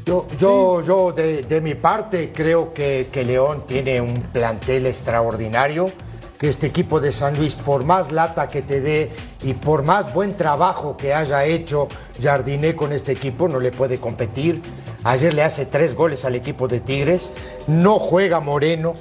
[0.06, 5.92] Yo, yo, yo de, de mi parte creo que, que León tiene un plantel extraordinario,
[6.40, 9.10] que este equipo de San Luis, por más lata que te dé
[9.42, 11.86] y por más buen trabajo que haya hecho
[12.18, 14.62] Jardiné con este equipo, no le puede competir.
[15.04, 17.30] Ayer le hace tres goles al equipo de Tigres,
[17.66, 18.94] no juega Moreno,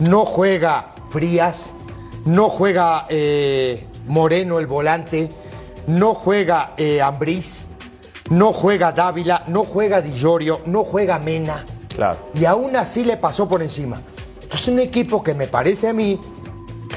[0.00, 1.70] no juega Frías,
[2.24, 5.30] no juega eh, Moreno el volante,
[5.86, 7.66] no juega eh, Ambriz,
[8.28, 11.64] no juega Dávila, no juega Di Llorio, no juega Mena.
[11.94, 12.18] Claro.
[12.34, 14.02] Y aún así le pasó por encima.
[14.42, 16.18] Entonces un equipo que me parece a mí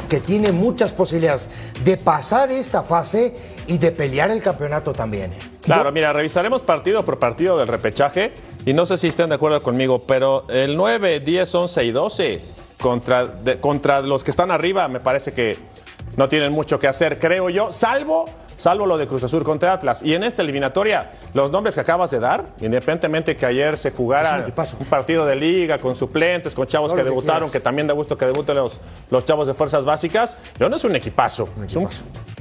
[0.08, 1.50] que tiene muchas posibilidades
[1.84, 3.36] de pasar esta fase
[3.68, 5.32] y de pelear el campeonato también.
[5.34, 5.40] ¿eh?
[5.62, 8.34] Claro, mira, revisaremos partido por partido del repechaje
[8.66, 12.42] y no sé si estén de acuerdo conmigo, pero el 9, 10, 11 y 12
[12.80, 15.58] contra, contra los que están arriba me parece que
[16.18, 20.02] no tienen mucho que hacer, creo yo, salvo, salvo lo de Cruz Azul contra Atlas.
[20.04, 24.36] Y en esta eliminatoria, los nombres que acabas de dar, independientemente que ayer se jugara
[24.36, 24.78] un equipazo.
[24.90, 28.26] partido de liga con suplentes, con chavos que que debutaron, que también da gusto que
[28.26, 31.50] debuten los, los chavos de fuerzas básicas, León es un equipazo.
[31.66, 31.90] Es un-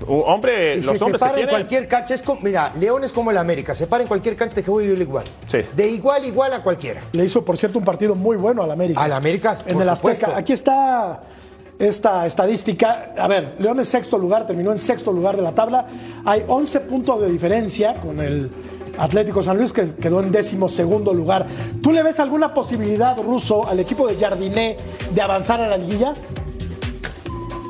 [0.07, 2.14] un hombre, Y los se te hombres que para en cualquier cancha.
[2.14, 3.74] Es como, mira, León es como el América.
[3.74, 5.24] Se para en cualquier cancha y te juega igual.
[5.46, 5.59] Sí.
[5.74, 7.00] De igual a igual a cualquiera.
[7.12, 9.03] Le hizo, por cierto, un partido muy bueno al América.
[9.03, 10.37] Al América, En por el Azteca.
[10.37, 11.20] Aquí está
[11.79, 13.13] esta estadística.
[13.17, 15.87] A ver, León es sexto lugar, terminó en sexto lugar de la tabla.
[16.25, 18.51] Hay 11 puntos de diferencia con el
[18.99, 21.47] Atlético San Luis, que quedó en décimo segundo lugar.
[21.83, 24.77] ¿Tú le ves alguna posibilidad, Ruso, al equipo de Jardiné
[25.13, 26.15] de avanzar a la liguilla?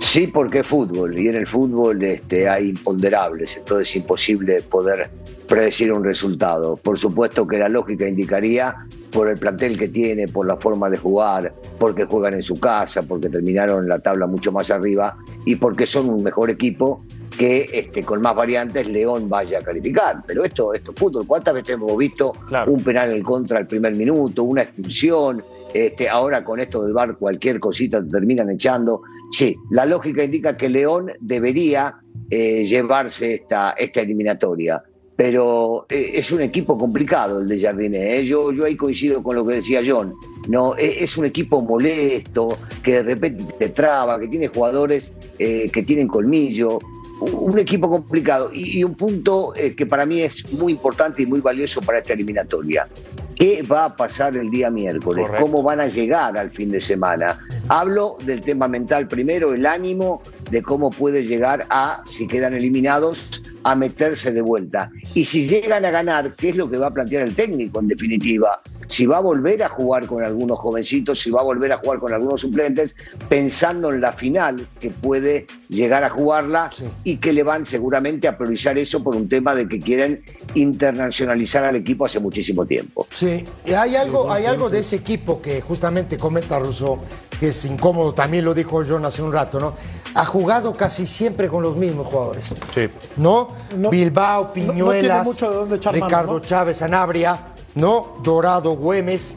[0.00, 5.10] Sí, porque es fútbol y en el fútbol este, hay imponderables, entonces es imposible poder
[5.48, 6.76] predecir un resultado.
[6.76, 8.74] Por supuesto que la lógica indicaría
[9.10, 13.02] por el plantel que tiene, por la forma de jugar, porque juegan en su casa,
[13.02, 17.04] porque terminaron la tabla mucho más arriba y porque son un mejor equipo
[17.38, 20.22] que este, con más variantes León vaya a calificar.
[20.26, 21.26] Pero esto, esto es fútbol.
[21.26, 22.72] ¿Cuántas veces hemos visto Claro.
[22.72, 25.42] un penal en contra al primer minuto, una expulsión?
[25.72, 29.02] Este, ahora con esto del bar cualquier cosita te terminan echando.
[29.32, 31.96] Sí, la lógica indica que León debería
[32.30, 34.80] eh, llevarse esta, esta eliminatoria,
[35.16, 38.18] pero eh, es un equipo complicado el de Jardiné.
[38.18, 38.24] ¿eh?
[38.26, 40.14] Yo, yo ahí coincido con lo que decía John.
[40.48, 45.70] No, Eh, es un equipo molesto, que de repente te traba, que tiene jugadores eh,
[45.72, 46.78] que tienen colmillo.
[47.20, 51.22] Un un equipo complicado y, y un punto eh, que para mí es muy importante
[51.22, 52.88] y muy valioso para esta eliminatoria.
[53.36, 55.24] ¿Qué va a pasar el día miércoles?
[55.26, 55.46] Correcto.
[55.46, 57.38] ¿Cómo van a llegar al fin de semana?
[57.68, 63.42] Hablo del tema mental primero, el ánimo de cómo puede llegar a, si quedan eliminados,
[63.64, 64.90] a meterse de vuelta.
[65.14, 67.88] Y si llegan a ganar, ¿qué es lo que va a plantear el técnico en
[67.88, 68.60] definitiva?
[68.86, 71.98] Si va a volver a jugar con algunos jovencitos, si va a volver a jugar
[72.00, 72.94] con algunos suplentes,
[73.30, 76.84] pensando en la final, que puede llegar a jugarla Sí.
[77.02, 80.22] y que le van seguramente a priorizar eso por un tema de que quieren
[80.54, 83.06] internacionalizar al equipo hace muchísimo tiempo.
[83.10, 86.98] Sí, y hay algo, hay algo de ese equipo que justamente comenta Russo,
[87.40, 89.74] que es incómodo, también lo dijo John hace un rato, ¿no?
[90.14, 92.44] Ha jugado casi siempre con los mismos jugadores.
[92.74, 92.88] Sí.
[93.16, 93.48] ¿No?
[93.76, 96.40] No- Bilbao, no- no tiene Piñuelas, mucho de dónde echar mano, Ricardo ¿no?
[96.40, 97.40] Chávez, Sanabria,
[97.74, 98.18] ¿no?
[98.22, 99.36] Dorado, Güemes.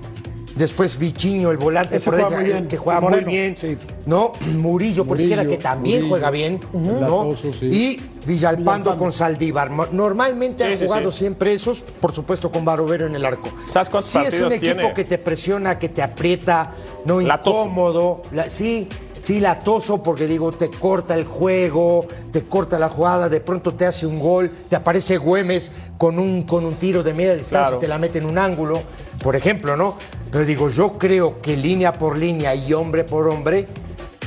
[0.55, 3.55] Después Vichiño, el volante por juega derecha, que juega muy bien.
[3.55, 3.77] sí.
[4.07, 4.31] ¿No?
[4.55, 6.09] Murillo, por izquierda, que también Murillo.
[6.09, 6.59] juega bien.
[6.73, 6.99] ¿no?
[6.99, 7.67] Latoso, sí.
[7.67, 8.97] Y Villalpando, Villalpando.
[8.97, 9.69] con Saldívar.
[9.91, 11.19] Normalmente Sí, han jugado sí.
[11.19, 13.49] siempre esos, por supuesto con Barovero en el arco.
[13.69, 14.93] ¿Sabes cuántos sí, es un equipo tiene?
[14.93, 16.71] que te presiona, que te aprieta,
[17.05, 17.61] no Latoso.
[17.65, 18.21] incómodo.
[18.31, 18.89] La- sí,
[19.27, 23.85] sí, latoso, porque digo, te corta el juego, te corta la jugada, de pronto te
[23.85, 27.77] hace un gol, te aparece Güemes con un, con un tiro de media distancia Claro.
[27.77, 28.81] y te la mete en un ángulo,
[29.21, 29.97] por ejemplo, ¿no?
[30.31, 33.67] Pero digo, yo creo que línea por línea y hombre por hombre,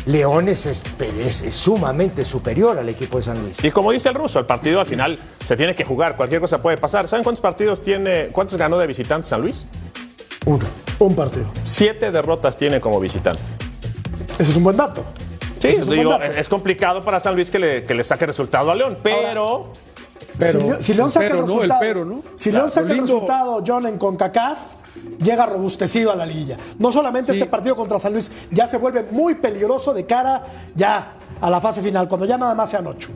[0.04, 0.82] Leones es,
[1.24, 3.62] es- es sumamente superior al equipo de San Luis.
[3.62, 6.60] Y como dice el ruso, el partido al final se tiene que jugar, cualquier cosa
[6.60, 7.08] puede pasar.
[7.08, 9.64] ¿Saben cuántos partidos tiene, cuántos ganó de visitante San Luis?
[10.46, 10.64] Uno.
[10.98, 11.46] Un partido.
[11.62, 13.40] Siete derrotas tiene como visitante.
[14.40, 15.05] Ese es un buen dato.
[15.61, 16.33] Sí, es un digo, buen dato.
[16.40, 19.72] es complicado para San Luis que le, que le saque resultado a León, pero
[20.38, 21.53] Pero, si, Le- si León el saca pero, el ¿no?
[21.53, 22.22] El resultado, pero, ¿no?
[22.35, 24.59] si Claro, León saca el resultado, John, en CONCACAF,
[25.22, 26.57] llega robustecido a la liguilla.
[26.79, 27.38] No solamente Sí.
[27.38, 30.42] este partido contra San Luis ya se vuelve muy peligroso de cara
[30.74, 33.11] ya a la fase final, cuando ya nada más sean ocho.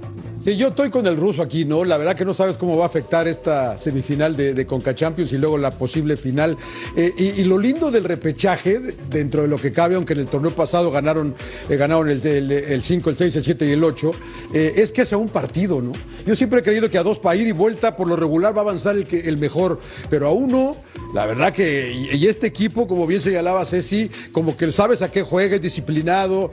[0.45, 1.87] Sí, yo estoy con el ruso aquí, ¿no?
[1.87, 5.33] La verdad que no sabes cómo va a afectar esta semifinal de, de Conca Champions
[5.33, 6.59] y luego la posible final.
[6.95, 10.27] Eh, y, lo lindo del repechaje, de- dentro de lo que cabe, aunque en el
[10.27, 11.35] torneo pasado ganaron,
[11.71, 14.13] eh, ganaron el, el, el 5, el 6, el 7 y el 8,
[14.53, 15.93] eh, es que hace un partido, ¿no?
[16.27, 18.59] Yo siempre he creído que a dos para ir y vuelta, por lo regular va
[18.59, 19.81] a avanzar el, mejor,
[20.11, 20.77] pero a uno,
[21.15, 25.23] la verdad que, y, este equipo, como bien señalaba Ceci, como que sabes a qué
[25.23, 26.51] juega, es disciplinado,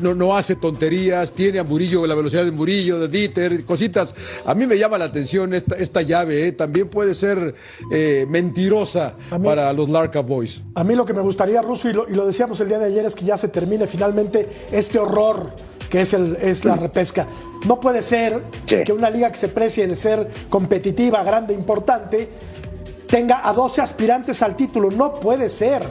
[0.00, 4.14] no, no hace tonterías, tiene a Murillo, la velocidad de Murillo, de Dieter, cositas.
[4.46, 7.54] A mí me llama la atención esta, esta llave, eh, también puede ser
[7.90, 10.62] eh, mentirosa mí- para los Larca Boys.
[10.74, 12.86] A mí lo que me gustaría, Russo, y lo, y lo decíamos el día de
[12.86, 15.54] ayer, es que ya se termine finalmente este horror
[15.90, 17.26] que es, el, es la repesca.
[17.66, 18.76] No puede ser Sí.
[18.84, 22.30] que una liga que se precie de ser competitiva, grande, importante,
[23.08, 24.90] tenga a 12 aspirantes al título.
[24.90, 25.82] No puede ser.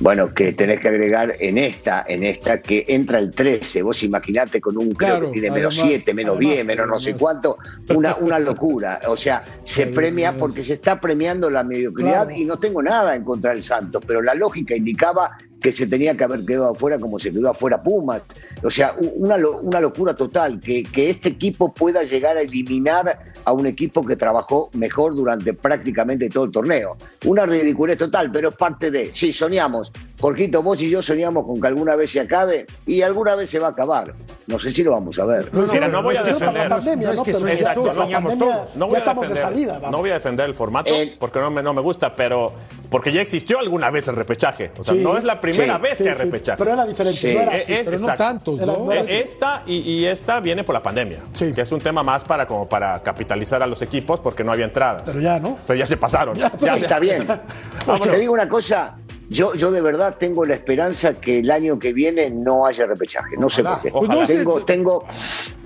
[0.00, 3.82] Bueno, que tenés que agregar en esta, en esta que entra el 13.
[3.82, 6.88] Vos imaginate con un creo Claro, que tiene menos además, 7, menos además, 10, menos
[6.88, 7.58] no sé cuánto.
[7.94, 9.00] Una, una locura.
[9.08, 12.30] O sea, se premia porque se está premiando la mediocridad Claro.
[12.30, 16.16] y no tengo nada en contra del Santos, pero la lógica indicaba que se tenía
[16.16, 18.22] que haber quedado afuera como se quedó afuera Pumas.
[18.62, 23.52] O sea, una, una locura total, que, que este equipo pueda llegar a eliminar a
[23.52, 26.96] un equipo que trabajó mejor durante prácticamente todo el torneo.
[27.24, 29.92] Una ridiculez total, pero es parte de, sí, soñamos.
[30.20, 33.58] Jorgito, vos y yo soñamos con que alguna vez se acabe y alguna vez se
[33.58, 34.14] va a acabar.
[34.46, 35.52] No sé si lo vamos a ver.
[35.54, 36.68] No voy a defender.
[36.68, 38.76] pandemia, No es que Pero sueñes ya tú, la soñamos pandemia, todos.
[38.76, 39.72] no voy ya a estamos defender, de salida.
[39.74, 39.90] vamos.
[39.92, 42.52] No voy a defender el formato Eh, porque no me, no me gusta, pero
[42.90, 44.72] porque ya existió alguna vez el repechaje.
[44.78, 45.00] O sea, Sí.
[45.00, 45.82] no es la primera Sí.
[45.82, 46.58] vez Sí, que hay sí, repechaje.
[46.58, 47.34] Pero era diferente, Sí.
[47.34, 47.72] no era así.
[47.72, 48.24] eh, Pero no Exacto.
[48.24, 48.92] tantos, Era- ¿no?
[48.92, 49.00] era.
[49.02, 51.52] Esta y, y esta viene por la pandemia, Sí.
[51.52, 54.64] que es un tema más para como para capitalizar a los equipos porque no había
[54.64, 55.02] entradas.
[55.06, 55.56] Pero ya, ¿no?
[55.66, 56.36] Pero ya se pasaron.
[56.36, 57.26] Ya, Ya, Está bien.
[58.02, 58.96] Te digo una cosa,
[59.30, 63.36] yo, yo de verdad tengo la esperanza que el año que viene no haya repechaje.
[63.38, 63.80] No sé Ojalá.
[63.90, 64.08] por qué.
[64.14, 65.04] No sé, tengo, tengo,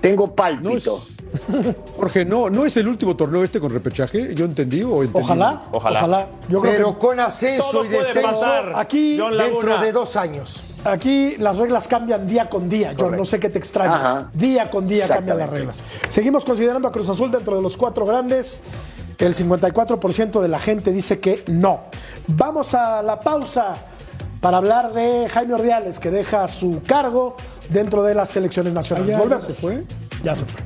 [0.01, 1.01] tengo No es- pálpito.
[1.97, 5.25] Jorge, no, no es el último torneo este con repechaje, yo entendí o entendí.
[5.25, 5.99] Ojalá, Ojalá.
[5.99, 6.27] ojalá.
[6.47, 8.71] Yo creo Pero que con ascenso y descenso pasar.
[8.75, 10.63] aquí, dentro de dos años.
[10.85, 12.93] Aquí las reglas cambian día con día.
[12.95, 13.17] Correcto.
[13.17, 13.95] No sé qué te extraña.
[13.95, 14.29] Ajá.
[14.33, 15.83] Día con día cambian las reglas.
[16.09, 18.61] Seguimos considerando a Cruz Azul dentro de los cuatro grandes.
[19.17, 21.81] El 54% de la gente dice que no.
[22.27, 23.77] Vamos a la pausa
[24.41, 27.37] para hablar de Jaime Ordiales, que deja su cargo
[27.69, 29.15] dentro de las selecciones nacionales.
[29.15, 29.45] Ah, ya, ya Volvemos.
[29.45, 29.83] se fue.
[30.23, 30.61] Ya se fue.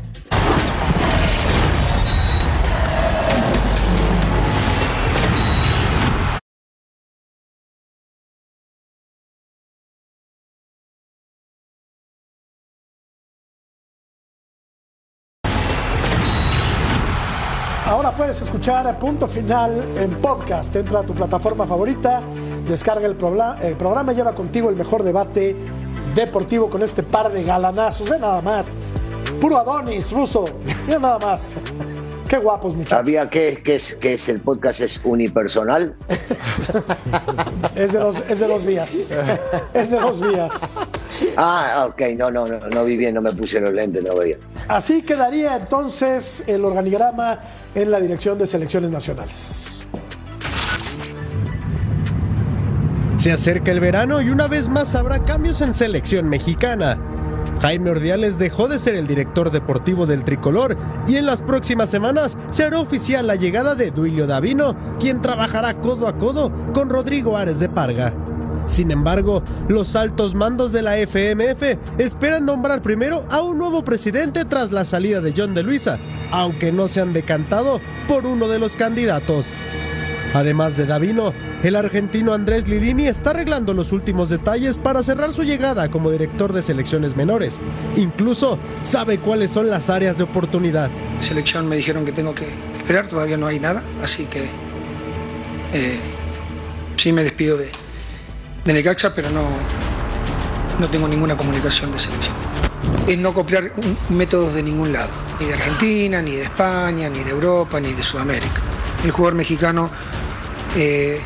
[18.69, 20.75] Puedes escuchar Punto Final en podcast.
[20.75, 22.21] Entra a tu plataforma favorita,
[22.67, 23.17] descarga el,
[23.61, 25.55] el programa lleva contigo el mejor debate
[26.13, 28.07] deportivo con este par de galanazos.
[28.07, 28.75] Ve nada más.
[29.41, 30.45] Puro Adonis, ruso.
[30.87, 31.63] Ve nada más.
[32.29, 32.99] Qué guapos, muchachos.
[32.99, 35.95] ¿Sabía que, que es, que es el podcast es unipersonal?
[37.75, 39.11] Es de dos, es de dos vías.
[39.73, 40.91] Es de dos vías.
[41.37, 44.37] Ah, ok, no, no, no, no vi bien, no me puse los lentes, no veía.
[44.67, 47.39] Así quedaría entonces el organigrama
[47.73, 49.87] en la dirección de selecciones nacionales.
[53.17, 56.97] Se acerca el verano y una vez más habrá cambios en selección mexicana.
[57.61, 62.37] Jaime Ordiales dejó de ser el director deportivo del tricolor y en las próximas semanas
[62.49, 67.35] se hará oficial la llegada de Duilio Davino, quien trabajará codo a codo con Rodrigo
[67.35, 68.13] Ares de Parga.
[68.65, 74.45] Sin embargo, los altos mandos de la FMF esperan nombrar primero a un nuevo presidente
[74.45, 75.97] tras la salida de John de Luisa,
[76.31, 79.53] aunque no se han decantado por uno de los candidatos.
[80.33, 85.43] Además de Davino, el argentino Andrés Lilini está arreglando los últimos detalles para cerrar su
[85.43, 87.59] llegada como director de selecciones menores.
[87.95, 90.89] Incluso sabe cuáles son las áreas de oportunidad.
[91.19, 94.43] Selección me dijeron que tengo que esperar, todavía no hay nada, así que
[95.73, 95.99] eh,
[96.95, 97.71] sí me despido de,
[98.65, 99.43] de Necaxa, pero no,
[100.79, 102.35] no tengo ninguna comunicación de selección.
[103.07, 103.71] Es no copiar
[104.09, 108.03] métodos de ningún lado, ni de Argentina, ni de España, ni de Europa, ni de
[108.03, 108.61] Sudamérica.
[109.03, 109.89] El jugador mexicano
[110.75, 111.21] eh,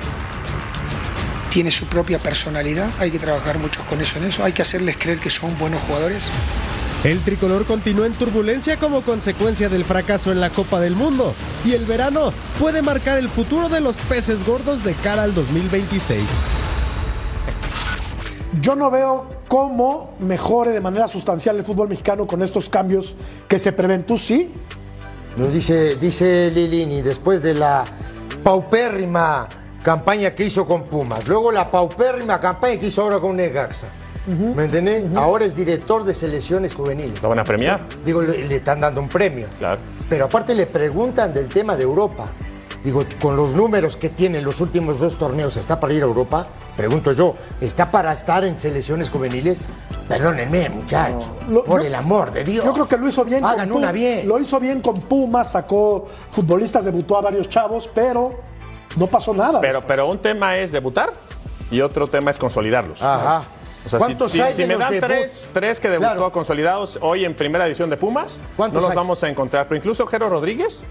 [1.49, 4.97] tiene su propia personalidad, hay que trabajar mucho con eso en eso, hay que hacerles
[4.97, 6.31] creer que son buenos jugadores.
[7.03, 11.73] El tricolor continúa en turbulencia como consecuencia del fracaso en la Copa del Mundo y
[11.73, 16.21] el verano puede marcar el futuro de los peces gordos de cara al 2026.
[18.61, 23.15] Yo no veo cómo mejore de manera sustancial el fútbol mexicano con estos cambios
[23.47, 24.03] que se prevén.
[24.03, 24.51] ¿Tú sí?
[25.37, 27.83] Lo dice, dice Lilini, después de la
[28.43, 29.47] paupérrima
[29.81, 33.87] campaña que hizo con Pumas, luego la paupérrima campaña que hizo ahora con Negaxa.
[34.25, 35.03] ¿Me entendés?
[35.15, 37.21] Ahora es director de selecciones juveniles.
[37.21, 37.81] ¿Lo van a premiar?
[38.05, 39.47] Digo, le, le están dando un premio.
[39.57, 39.81] Claro.
[40.07, 42.27] Pero aparte le preguntan del tema de Europa.
[42.85, 46.47] Digo, con los números que tiene los últimos dos torneos, ¿está para ir a Europa?
[46.75, 49.57] Pregunto yo, ¿está para estar en selecciones juveniles?
[50.17, 51.25] Perdónenme, muchachos.
[51.49, 52.63] Lo- por yo- el amor de Dios.
[52.65, 53.43] Yo creo que lo hizo bien.
[53.43, 54.27] Hagan con una bien.
[54.27, 58.31] Lo hizo bien con Pumas, sacó futbolistas, debutó a varios chavos, pero
[58.95, 59.59] no pasó nada.
[59.59, 61.13] Pero, pero un tema es debutar
[61.71, 63.01] y otro tema es consolidarlos.
[63.01, 63.43] Ajá.
[63.85, 66.31] O sea, si, ¿Cuántos si- hay si me dan tres, tres que debutó Claro.
[66.31, 68.95] consolidados hoy en primera división de Pumas, no ¿Cuántos los hay?
[68.95, 69.67] vamos a encontrar.
[69.67, 70.85] Pero incluso Jero Rodríguez,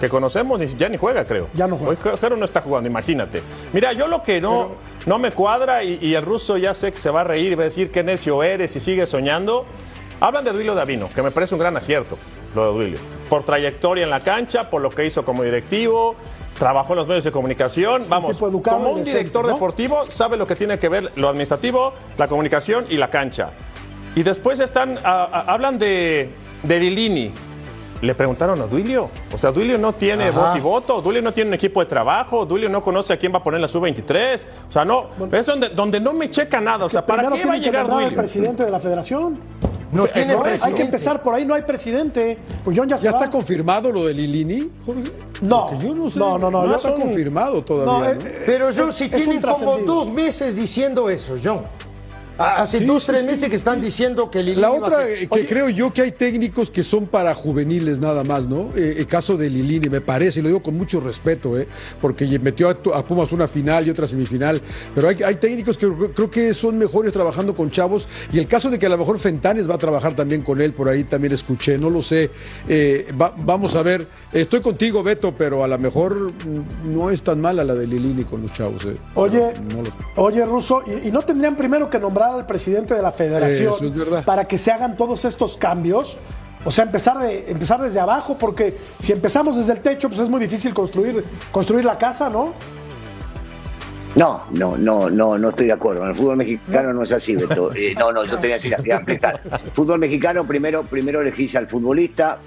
[0.00, 1.48] que conocemos, ya ni juega, creo.
[1.52, 1.90] Ya no juega.
[2.12, 3.42] Hoy Jero no está jugando, imagínate.
[3.74, 4.68] Mira, yo lo que no,
[5.06, 7.54] no me cuadra, y, y el ruso ya sé que se va a reír y
[7.54, 9.64] va a decir qué necio eres y sigue soñando.
[10.20, 12.16] Hablan de Duilio Davino, que me parece un gran acierto,
[12.54, 12.98] lo de Duilio.
[13.28, 16.16] Por trayectoria en la cancha, por lo que hizo como directivo,
[16.58, 18.04] trabajó en los medios de comunicación.
[18.08, 19.52] Vamos, como un director ¿no?
[19.52, 23.50] deportivo, sabe lo que tiene que ver lo administrativo, la comunicación y la cancha.
[24.14, 26.30] Y después están, a- a- hablan de,
[26.62, 27.32] de Lilini.
[28.02, 29.08] Le preguntaron a Duilio.
[29.32, 30.40] O sea, Duilio no tiene Ajá.
[30.40, 33.32] voz y voto, Duilio no tiene un equipo de trabajo, Duilio no conoce a quién
[33.32, 34.44] va a poner la sub-23.
[34.68, 36.84] O sea, no, es donde, donde no me checa nada.
[36.84, 38.14] O sea, ¿para qué va a llegar Duilio?
[38.16, 39.38] presidente de la federación.
[39.92, 42.36] No tiene No, hay que empezar por ahí, no hay presidente.
[42.64, 43.18] Pues John ya se ¿Ya va.
[43.18, 45.02] está confirmado lo de Lilini, Jorge?
[45.40, 45.66] No.
[45.68, 46.18] Porque yo no sé.
[46.18, 48.14] No, no, no, No está son- confirmado todavía.
[48.14, 48.26] No, ¿no?
[48.28, 51.60] eh, Pero John, es- si tienen como dos meses diciendo eso, John.
[52.38, 53.26] Ha- Hace dos, sí, tres sí.
[53.26, 56.02] meses que están diciendo que Lilini La va a otra, ser- que creo yo que
[56.02, 58.70] hay técnicos que son para juveniles nada más, ¿no?
[58.76, 61.66] Eh, el caso de Lilini, me parece, y lo digo con mucho respeto, ¿eh?
[62.00, 62.74] Porque metió a,
[63.06, 64.60] Pumas una final y otra semifinal,
[64.94, 68.68] pero hay, hay técnicos que creo- que son mejores trabajando con chavos, y el caso
[68.70, 71.32] de que a lo mejor Fentanes va a trabajar también con él, por ahí también
[71.32, 72.30] escuché, no lo sé.
[72.68, 76.32] Eh, va- vamos a ver, estoy contigo, Beto, pero a lo mejor
[76.84, 78.96] no es tan mala la de Lilini con los chavos, ¿eh?
[79.14, 79.92] Oye, No lo sé.
[80.16, 84.24] oye, Russo, ¿y, y no tendrían primero que nombrar al presidente de la federación es
[84.24, 86.16] para que se hagan todos estos cambios?
[86.64, 90.28] O sea, empezar, de, empezar desde abajo, porque si empezamos desde el techo, pues es
[90.28, 92.54] muy difícil construir, construir la casa, ¿no?
[94.16, 96.02] No, no, no, no, no estoy de acuerdo.
[96.02, 97.72] En el fútbol mexicano no es así, Beto.
[97.74, 99.40] Eh, no, no, yo tenía que explicar.
[99.74, 102.38] Fútbol mexicano, primero, primero elegís al futbolista,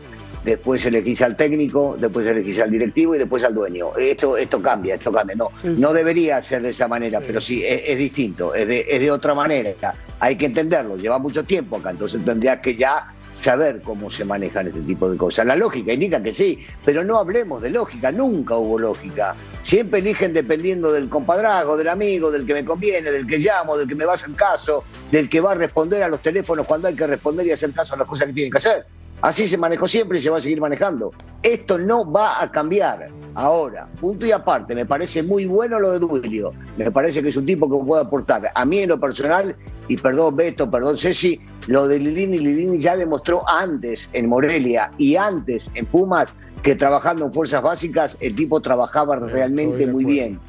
[0.44, 3.96] después elegís al técnico, después elegís al directivo y después al dueño.
[3.98, 5.36] Esto, esto cambia, esto cambia.
[5.36, 5.82] No, Sí, sí.
[5.82, 9.12] no debería ser de esa manera, pero sí, es, es distinto, es de, es de
[9.12, 9.72] otra manera.
[10.20, 13.08] Hay que entenderlo, lleva mucho tiempo acá, entonces tendrías que ya
[13.42, 15.46] saber cómo se manejan este tipo de cosas.
[15.46, 19.34] La lógica indica que sí, pero no hablemos de lógica, nunca hubo lógica.
[19.64, 23.88] Siempre eligen dependiendo del compadrago, del amigo, del que me conviene, del que llamo, del
[23.88, 26.90] que me va a hacer caso, del que va a responder a los teléfonos cuando
[26.90, 28.86] hay que responder y hacer caso a las cosas que tienen que hacer.
[29.22, 31.12] Así se manejó siempre y se va a seguir manejando.
[31.44, 33.10] Esto no va a cambiar.
[33.36, 36.54] Ahora, punto y aparte, me parece muy bueno lo de Duilio.
[36.78, 38.52] Me parece que es un tipo que puede aportar.
[38.54, 39.56] A mí en lo personal,
[39.88, 45.16] y perdón Beto, perdón Ceci, lo de Lilini, Lilini ya demostró antes en Morelia y
[45.16, 46.30] antes en Pumas
[46.64, 50.40] que trabajando en fuerzas básicas el tipo trabajaba realmente muy bien.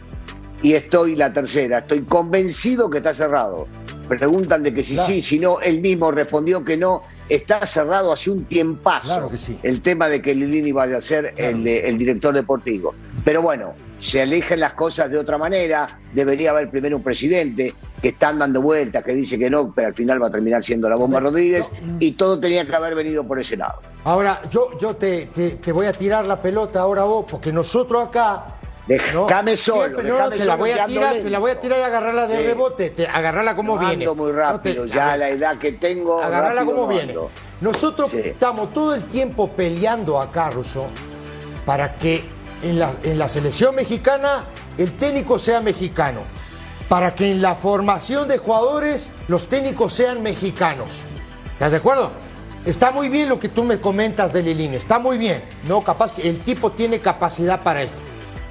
[0.63, 3.67] Y estoy la tercera, estoy convencido que está cerrado.
[4.09, 5.13] Preguntan de que si Claro.
[5.13, 7.03] sí, si no, él mismo respondió que no.
[7.31, 9.59] Está cerrado hace un tiempazo Claro que sí.
[9.63, 12.95] el tema de que Lilini vaya a ser el, el director deportivo.
[13.25, 17.73] Pero bueno, se eligen las cosas de otra manera, debería haber primero un presidente.
[18.03, 20.89] que están dando vueltas, que dice que no, pero al final va a terminar siendo
[20.89, 21.67] la bomba Rodríguez,
[21.99, 23.81] y todo tenía que haber venido por ese lado.
[24.05, 28.07] Ahora, yo, yo te, te, te voy a tirar la pelota ahora vos, porque nosotros
[28.09, 28.57] acá.
[28.87, 31.83] Déjame solo, siempre, no, te la voy a tirar, te la voy a tirar y
[31.83, 32.43] agarrarla de Sí.
[32.43, 34.09] rebote, te, agarrarla como No viene.
[34.11, 36.21] muy No rápido, te- ya a a la edad que tengo.
[36.21, 37.15] agarrarla como no viene.
[37.61, 38.19] Nosotros Sí.
[38.25, 40.87] estamos todo el tiempo peleando acá, Russo,
[41.67, 42.25] para que
[42.63, 46.21] en la, en la selección mexicana el técnico sea mexicano,
[46.89, 51.05] para que en la formación de jugadores los técnicos sean mexicanos.
[51.53, 52.11] ¿Estás de acuerdo?
[52.65, 55.43] Está muy bien lo que tú me comentas de Lilín, está muy bien.
[55.69, 57.97] No, capaz que el tipo tiene capacidad para esto.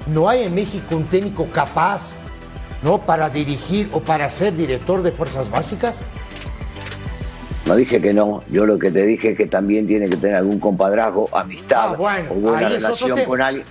[0.06, 2.14] No hay en México un técnico capaz,
[2.82, 2.98] ¿no?
[3.00, 6.02] Para dirigir o para ser director de fuerzas básicas.
[7.66, 10.36] No dije que no, yo lo que te dije es que también tiene que tener
[10.36, 13.64] algún compadrazgo, amistad Ah, bueno, o buena relación con alguien.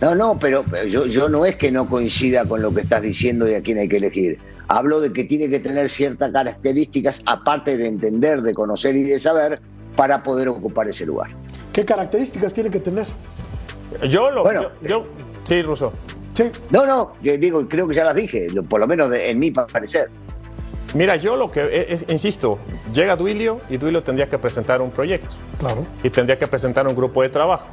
[0.00, 3.02] No, no, pero pero yo, yo no es que no coincida con lo que estás
[3.02, 4.38] diciendo de a quién hay que elegir.
[4.66, 9.20] Hablo de que tiene que tener ciertas características, aparte de entender, de conocer y de
[9.20, 9.60] saber,
[9.96, 11.30] para poder ocupar ese lugar.
[11.72, 13.06] ¿Qué características tiene que tener?
[14.08, 14.42] Yo lo.
[14.42, 14.62] Bueno.
[14.80, 15.06] yo, yo-
[15.50, 15.90] sí, Russo.
[16.32, 19.30] Sí, No, no, yo digo, creo que ya las dije, lo- por lo menos de-
[19.30, 20.08] en mi parecer.
[20.94, 21.86] Mira, yo lo que.
[21.88, 22.58] es- insisto,
[22.94, 25.34] llega Duilio y Duilio tendría que presentar un proyecto.
[25.58, 25.82] claro.
[26.04, 27.66] y tendría que presentar un grupo de trabajo.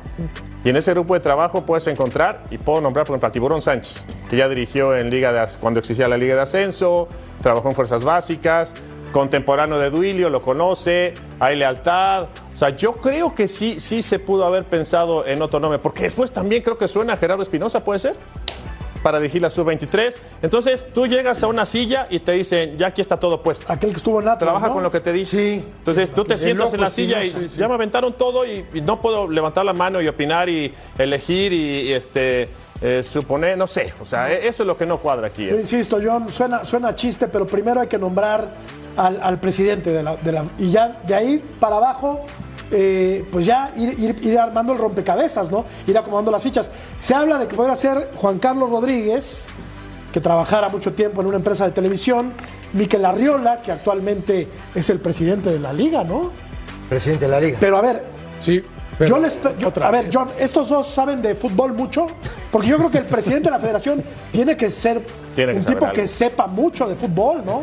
[0.65, 3.61] Y en ese grupo de trabajo puedes encontrar, y puedo nombrar por ejemplo a Tiburón
[3.61, 7.07] Sánchez, que ya dirigió en Liga de, cuando existía la Liga de Ascenso,
[7.43, 8.73] trabajó en Fuerzas Básicas,
[9.13, 12.27] contemporáneo de Duilio, lo conoce, hay lealtad.
[12.57, 16.01] O sea, yo creo que sí, sí se pudo haber pensado en otro nombre, porque
[16.01, 18.15] después también creo que suena a Gerardo Espinosa, ¿puede ser?
[19.03, 20.15] Para dirigir la Sub-23.
[20.41, 23.71] Entonces tú llegas a una silla y te dicen, ya aquí está todo puesto.
[23.71, 24.73] Aquel que estuvo en Atlas, Trabaja ¿no?
[24.73, 25.37] con lo que te dice.
[25.37, 25.65] Sí.
[25.77, 28.65] Entonces tú te El sientas en la silla y sí, ya me aventaron todo y,
[28.73, 32.49] y no puedo levantar la mano y opinar y elegir y, y, este
[32.81, 33.93] eh, suponer, no sé.
[34.01, 35.45] O sea, e- eso es lo que no cuadra aquí.
[35.45, 35.59] Yo eh.
[35.61, 38.49] insisto, John, suena, suena chiste, pero primero hay que nombrar
[38.97, 42.25] al, al presidente de la, de la- Y ya de ahí para abajo,
[42.71, 45.65] eh, pues ya ir, ir- ir armando el rompecabezas, ¿no?
[45.87, 46.71] Ir acomodando las fichas.
[46.95, 49.47] Se habla de que podría ser Juan Carlos Rodríguez,
[50.11, 52.31] que trabajara mucho tiempo en una empresa de televisión,
[52.73, 56.31] Miquel Arriola, que actualmente es el presidente de la liga, ¿no?
[56.89, 57.57] Presidente de la liga.
[57.59, 58.03] Pero a ver,
[58.39, 58.63] Sí.
[58.97, 60.09] pero yo les pe- yo- otra a ver.
[60.11, 62.07] John, ¿estos dos saben de fútbol mucho?
[62.51, 65.01] Porque yo creo que el presidente de la federación tiene que ser
[65.35, 65.93] Tiene que un tipo algo.
[65.93, 67.61] que sepa mucho de fútbol, ¿no?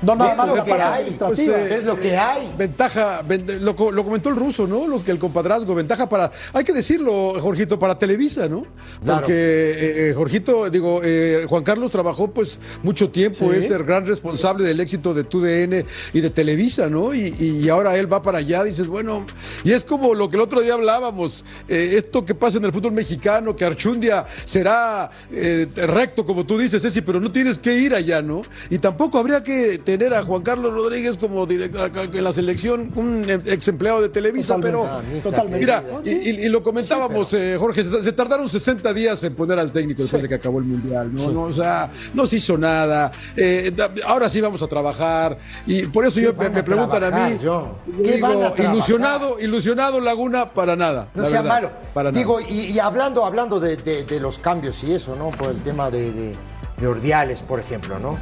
[0.00, 1.56] No nada más lo la que parte hay, administrativa.
[1.58, 2.52] pues, eh, es lo que hay.
[2.56, 4.86] Ventaja, ven- lo, co- lo comentó el ruso, ¿no?
[4.86, 8.64] Los que el compadrazgo, ventaja para, hay que decirlo, Jorgito, para Televisa, ¿no?
[9.02, 9.20] Claro.
[9.22, 13.58] Porque eh, eh, Jorgito, digo, eh, Juan Carlos trabajó pues mucho tiempo, Sí.
[13.58, 17.12] es el gran responsable del éxito de TUDN y de Televisa, ¿no?
[17.12, 19.26] Y, y ahora él va para allá, dices, bueno,
[19.64, 22.72] y es como lo que el otro día hablábamos, eh, esto que pasa en el
[22.72, 27.74] fútbol mexicano, que Archundia será eh, recto, como tú dices, Ceci, pero no tienes que
[27.76, 28.42] ir allá, ¿no?
[28.70, 33.24] Y tampoco habría que tener a Juan Carlos Rodríguez como director en la selección, un
[33.26, 35.58] ex empleado de Televisa, Totalmente, pero totalmente.
[35.60, 39.58] mira, y, y- y lo comentábamos, eh, Jorge, se, se tardaron 60 días en poner
[39.58, 41.30] al técnico después de que acabó el Mundial, ¿no?
[41.32, 43.74] No, o sea, no se hizo nada, eh,
[44.04, 48.12] ahora sí vamos a trabajar, y por eso yo, me, preguntan a mí, yo ¿Qué
[48.16, 51.08] digo, a ilusionado, ilusionado Laguna para nada.
[51.14, 51.70] No sea verdad, malo.
[51.94, 52.18] Para nada.
[52.18, 55.28] Digo, y, y hablando, hablando de, de- de los cambios y eso, ¿no?
[55.30, 56.36] Por el tema de, de-
[56.78, 58.16] de Ordiales, por ejemplo, ¿no?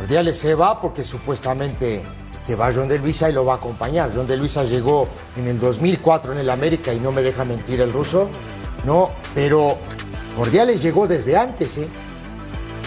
[0.00, 2.02] Ordiales se va porque supuestamente
[2.44, 4.10] se va John de Luisa y lo va a acompañar.
[4.14, 7.80] John de Luisa llegó en el 2004 en el América y no me deja mentir
[7.80, 8.28] el ruso,
[8.84, 9.10] ¿no?
[9.34, 9.76] Pero
[10.38, 11.88] Ordiales llegó desde antes, ¿eh?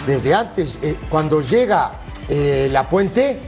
[0.06, 1.92] Desde antes, eh, cuando llega
[2.28, 3.38] eh, La Puente,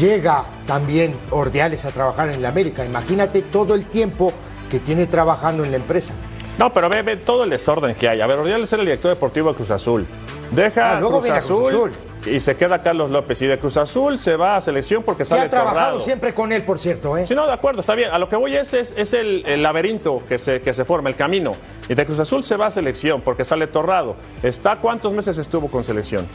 [0.00, 2.84] llega también Ordiales a trabajar en el América.
[2.84, 4.32] Imagínate todo el tiempo
[4.70, 6.14] que tiene trabajando en la empresa.
[6.56, 8.20] No, pero ve, ve todo el desorden que hay.
[8.22, 10.06] A ver, Ordiales era el director deportivo de Cruz Azul.
[10.50, 11.92] Deja Ah, luego Cruz, viene Cruz Azul.
[12.26, 13.40] Y se queda Carlos López.
[13.42, 16.00] Y de Cruz Azul se va a selección porque Que sale ha trabajado Torrado.
[16.00, 17.26] siempre con él, por cierto, ¿eh?
[17.26, 18.10] Sí, no, de acuerdo, está bien.
[18.10, 21.08] A lo que voy es, es, es el, el laberinto que se, que se forma,
[21.08, 21.54] el camino.
[21.88, 24.16] Y de Cruz Azul se va a selección porque sale Torrado.
[24.42, 26.26] ¿Está cuántos meses estuvo con selección?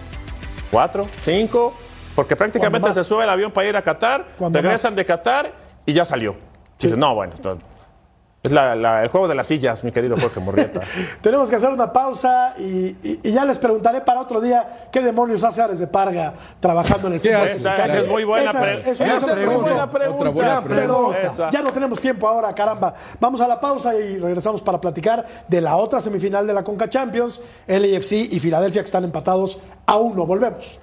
[0.72, 1.08] ¿Cuatro?
[1.24, 1.74] ¿Cinco?
[2.16, 4.98] Porque prácticamente ¿Cuándo se sube el avión para ir a Qatar, ¿Cuándo regresan más?
[4.98, 5.54] de Qatar
[5.86, 6.36] y ya salió.
[6.80, 7.58] Dices, no, bueno, esto-
[8.48, 10.82] es la- la- el juego de las sillas, mi querido Jorge Morrieta.
[11.22, 12.64] Tenemos que hacer una pausa y,
[13.04, 17.08] y- y ya les preguntaré para otro día qué demonios hace Ares de Parga trabajando
[17.08, 17.48] en el ¿Qué fútbol.
[17.48, 19.70] Esa, esa es muy buena, Esa- pre- eso- esa esa es es muy pregunta.
[19.70, 20.18] buena pregunta.
[20.18, 21.22] Otra buena pregunta.
[21.22, 21.50] Esa.
[21.52, 22.94] Ya no tenemos tiempo ahora, caramba.
[23.20, 26.90] Vamos a la pausa y regresamos para platicar de la otra semifinal de la Conca
[26.90, 30.26] Champions, LAFC y Filadelfia que están empatados a uno.
[30.26, 30.80] Volvemos.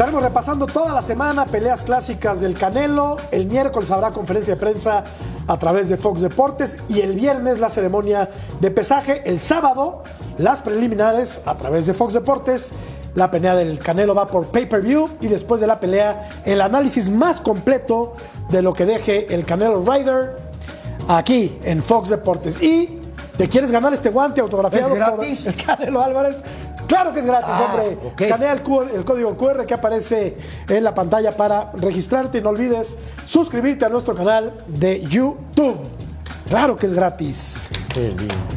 [0.00, 3.18] Estaremos repasando toda la semana peleas clásicas del Canelo.
[3.30, 5.04] El miércoles habrá conferencia de prensa
[5.46, 8.30] a través de Fox Deportes y el viernes la ceremonia
[8.60, 9.20] de pesaje.
[9.26, 10.02] El sábado
[10.38, 12.70] las preliminares a través de Fox Deportes.
[13.14, 17.42] La pelea del Canelo va por pay-per-view y después de la pelea el análisis más
[17.42, 18.14] completo
[18.48, 20.34] de lo que deje el Canelo Rider
[21.08, 22.62] aquí en Fox Deportes.
[22.62, 23.00] Y
[23.36, 25.44] te quieres ganar este guante autografiado ¿Es gratis?
[25.44, 26.42] por el Canelo Álvarez.
[26.90, 27.98] Claro que es gratis, Ah, hombre.
[28.04, 28.20] ok.
[28.20, 28.62] Escanea el,
[29.04, 30.36] código QR que aparece
[30.68, 35.76] en la pantalla para registrarte y no olvides suscribirte a nuestro canal de YouTube.
[36.48, 37.70] Claro que es gratis.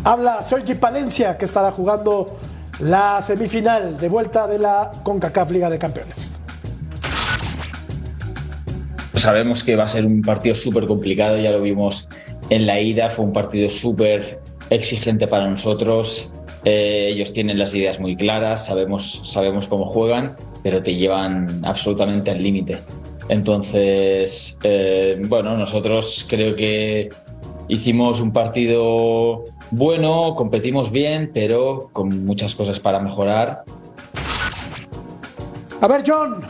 [0.03, 2.35] Habla Sergi Palencia que estará jugando
[2.79, 6.39] la semifinal de vuelta de la CONCACAF Liga de Campeones.
[9.13, 12.07] Sabemos que va a ser un partido súper complicado, ya lo vimos
[12.49, 16.33] en la ida, fue un partido súper exigente para nosotros.
[16.65, 22.31] Eh, ellos tienen las ideas muy claras, sabemos, sabemos cómo juegan, pero te llevan absolutamente
[22.31, 22.77] al límite.
[23.29, 27.09] Entonces, eh, bueno, nosotros creo que
[27.67, 33.63] hicimos un partido bueno, competimos bien, pero con muchas cosas para mejorar.
[35.81, 36.43] A ver, John,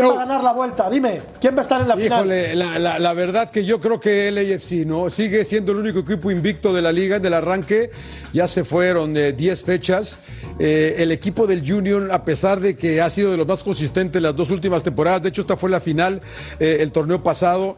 [0.00, 0.88] ¿quién va a ganar la vuelta?
[0.90, 2.18] Dime, ¿quién va a estar en la final?
[2.20, 5.10] Híjole, la, la- la verdad que yo creo que LAFC, ¿no?
[5.10, 7.90] Sigue siendo el único equipo invicto de la liga, del arranque.
[8.32, 10.18] Ya se fueron eh, 10 fechas.
[10.58, 14.20] Eh, el equipo del Union, a pesar de que ha sido de los más consistentes
[14.22, 16.20] las dos últimas temporadas, de hecho esta fue la final,
[16.60, 17.76] eh, el torneo pasado.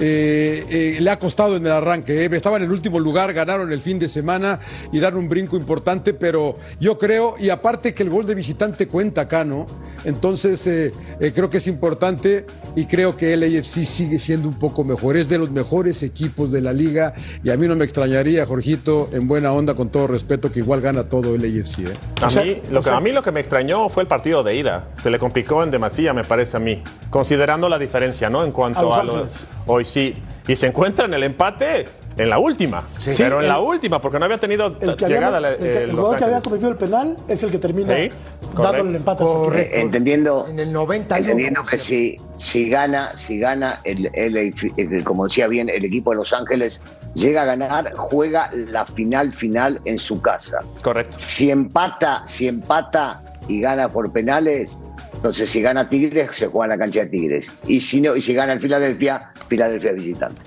[0.00, 2.24] Eh, eh, le ha costado en el arranque.
[2.24, 2.28] eh.
[2.32, 4.58] Estaban en el último lugar, ganaron el fin de semana
[4.92, 8.88] y dan un brinco importante, pero yo creo, y aparte que el gol de visitante
[8.88, 9.66] cuenta acá, ¿no?
[10.04, 14.58] Entonces eh, eh, creo que es importante y creo que el AFC sigue siendo un
[14.58, 15.16] poco mejor.
[15.16, 17.12] Es de los mejores equipos de la liga
[17.44, 20.80] y a mí no me extrañaría, Jorgito, en buena onda, con todo respeto, que igual
[20.80, 21.80] gana todo el AFC.
[21.80, 21.94] ¿eh?
[22.22, 24.08] A, O sea, mí, lo que, sea- a mí lo que me extrañó fue el
[24.08, 24.88] partido de ida.
[25.02, 26.82] Se le complicó en demasía, me parece a mí.
[27.10, 28.42] Considerando la diferencia, ¿no?
[28.44, 29.44] En A cuanto Los a, lo Ángeles.
[29.66, 30.14] Hoy sí.
[30.48, 31.86] Y se encuentra en el empate
[32.16, 32.82] en la última.
[32.98, 33.12] Sí.
[33.16, 35.92] Pero en la última, porque no había tenido El, que llegada había, el, eh, el
[35.92, 38.10] jugador que había cometido el penal es el que termina Sí,
[38.56, 39.22] dándole el empate.
[39.24, 39.76] Correcto.
[39.76, 41.20] Entendiendo, En el 91.
[41.30, 44.36] entendiendo que si, si gana, si gana el, el-
[44.76, 46.80] el- como decía bien, el equipo de Los Ángeles
[47.14, 50.60] llega a ganar, juega la final final en su casa.
[50.82, 51.16] Correcto.
[51.26, 54.76] Si empata, si empata y gana por penales,
[55.20, 57.52] entonces si gana Tigres, se juega en la cancha de Tigres.
[57.66, 60.40] Y si no, y si gana el Filadelfia, Filadelfia visitante.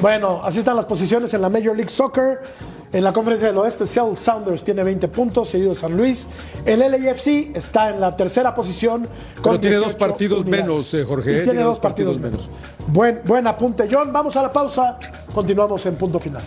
[0.00, 2.40] Bueno, así están las posiciones en la Major League Soccer.
[2.90, 6.26] En la conferencia del oeste, Seattle Sounders tiene 20 puntos, seguido de San Luis.
[6.64, 9.06] El LAFC está en la tercera posición
[9.42, 10.64] con Pero tiene dos 18 partidos unidades.
[10.64, 12.48] menos, eh, Jorge, Y eh, tiene, dos partidos, menos.
[12.86, 14.10] Buen, buen apunte, John.
[14.10, 14.98] Vamos a la pausa.
[15.34, 16.42] Continuamos en punto final.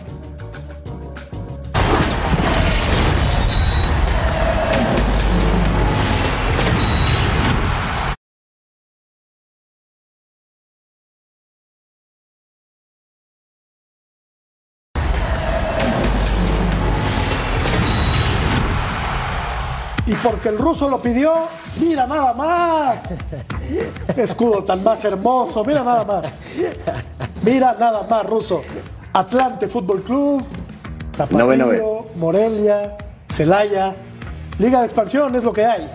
[20.26, 21.32] Porque el ruso lo pidió,
[21.80, 22.99] mira nada más.
[24.17, 26.41] Escudo tan más hermoso, mira nada más.
[27.43, 28.63] Mira nada más, ruso.
[29.13, 30.43] Atlante Fútbol Club,
[31.15, 32.05] Tapatío.
[32.15, 32.97] Morelia,
[33.30, 33.95] Celaya.
[34.57, 35.88] Liga de expansión es lo que hay.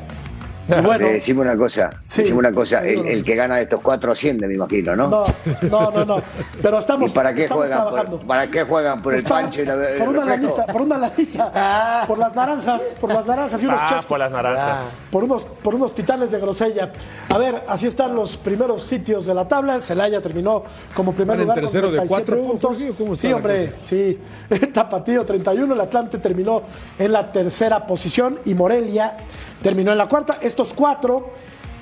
[0.78, 2.22] Y bueno, Le decimos una cosa, Sí.
[2.22, 5.08] decimos una cosa, el, que gana de estos cuatro asciende, me imagino, ¿no?
[5.08, 5.26] no,
[5.70, 6.22] no, no, no.
[6.62, 7.78] Pero estamos, ¿Y para qué estamos juegan?
[7.82, 8.16] trabajando.
[8.18, 9.02] Por, ¿Para qué juegan?
[9.02, 12.34] ¿Por el Está- pancho y la, el por una lanita, por una lanita, por las
[12.34, 14.06] naranjas, por las naranjas y unos Ah, chescos.
[14.06, 14.98] por las naranjas.
[15.10, 16.92] por unos, por unos titanes de grosella.
[17.28, 19.80] A ver, así están los primeros sitios de la tabla.
[19.80, 20.64] Celaya terminó
[20.94, 22.76] como primer ¿Van en lugar con tercero de 37 cuatro, puntos.
[22.98, 24.18] Cómo está sí, hombre, sí.
[24.72, 26.62] Tapatío 31, el Atlante terminó
[26.98, 29.16] en la tercera posición y Morelia
[29.62, 30.38] terminó en la cuarta.
[30.40, 31.30] Estos cuatro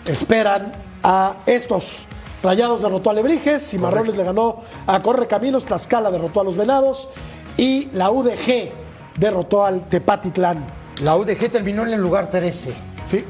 [0.07, 0.73] esperan
[1.03, 2.07] a estos.
[2.43, 7.09] Rayados derrotó a Lebrijes, Cimarrones le ganó a Correcaminos, Tlaxcala derrotó a los Venados
[7.57, 8.71] y la UDG
[9.19, 10.65] derrotó al Tepatitlán.
[11.03, 12.75] La UDG terminó en el lugar 13.
[13.11, 13.25] Sí,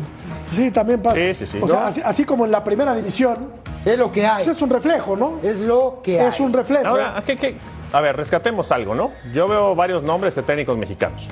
[0.50, 1.34] sí, también padre.
[1.34, 1.58] Sí, sí, sí.
[1.62, 3.50] O sea, así, así como en la primera división,
[3.84, 4.44] Es lo que hay.
[4.44, 5.38] pues es un reflejo, ¿no?
[5.42, 6.26] Es lo que hay.
[6.26, 6.86] Es un reflejo.
[6.88, 7.56] Ahora, ¿qué- qué?
[7.92, 9.12] a ver, rescatemos algo, ¿no?
[9.32, 11.28] Yo veo varios nombres de técnicos mexicanos.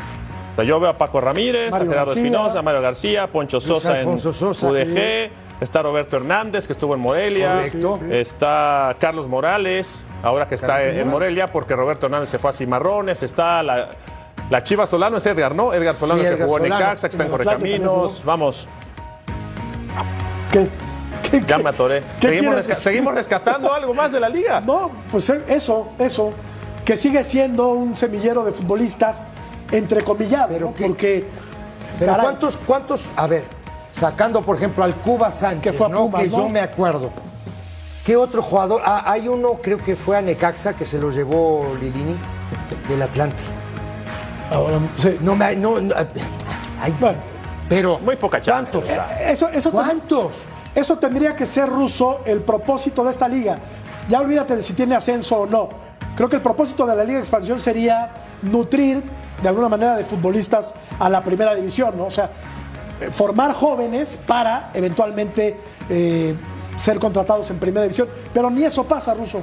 [0.56, 2.12] O sea, yo veo a Paco Ramírez, Mario a Gerardo.
[2.14, 5.30] Espinosa, a Mario García, Poncho Sosa en Sosa, UDG,
[5.60, 8.00] está Roberto Hernández, que estuvo en Morelia, Correcto.
[8.10, 12.52] está Carlos Morales, ahora que está en en Morelia, porque Roberto Hernández se fue a
[12.54, 13.90] Cimarrones, está la,
[14.48, 15.74] la Chiva Solano, es Edgar, ¿no?
[15.74, 16.62] Edgar Solano, Sí, que jugó en.
[16.70, 18.66] Necaxa, que está en Correcaminos, vamos,
[20.52, 20.68] ¿Qué,
[21.30, 22.02] qué- ya qué- me atoré.
[22.20, 24.60] qué Seguimos, resca- seguimos rescatando algo más de la liga.
[24.60, 26.32] No, pues eh, eso, eso.
[26.84, 29.20] Que sigue siendo un semillero de futbolistas
[29.72, 30.74] entrecomillado, Pero ¿no?
[30.74, 31.26] qué- Porque.
[31.98, 33.08] Pero caray, ¿cuántos, cuántos?
[33.16, 33.44] A ver,
[33.90, 36.00] Sacando, por ejemplo, al Cuba Sánchez, Que fue a ¿no?
[36.02, 36.36] Pumas, que ¿no?
[36.38, 37.10] yo me acuerdo.
[38.04, 38.82] ¿Qué otro jugador?
[38.84, 42.14] Ah, hay uno, creo que fue a Necaxa, que se lo llevó Lilini,
[42.88, 43.42] del Atlante.
[44.50, 45.16] Ahora, sí.
[45.20, 45.56] No me...
[45.56, 45.94] No, no,
[46.80, 47.18] ay, Bueno,
[47.68, 47.98] pero...
[48.00, 48.72] Muy poca chance.
[48.72, 48.90] ¿Cuántos?
[49.18, 50.44] eh, eso, eso, ¿Cuántos?
[50.74, 53.58] eso tendría que ser ruso el propósito de esta liga.
[54.08, 55.70] Ya olvídate de si tiene ascenso o no.
[56.16, 58.12] Creo que el propósito de la Liga de Expansión sería
[58.42, 59.02] nutrir
[59.42, 62.06] de alguna manera de futbolistas a la primera división, ¿no?
[62.06, 62.30] O sea,
[63.00, 65.56] eh, formar jóvenes para eventualmente
[65.90, 66.34] eh,
[66.76, 68.08] ser contratados en primera división.
[68.32, 69.42] Pero ni eso pasa, Ruso.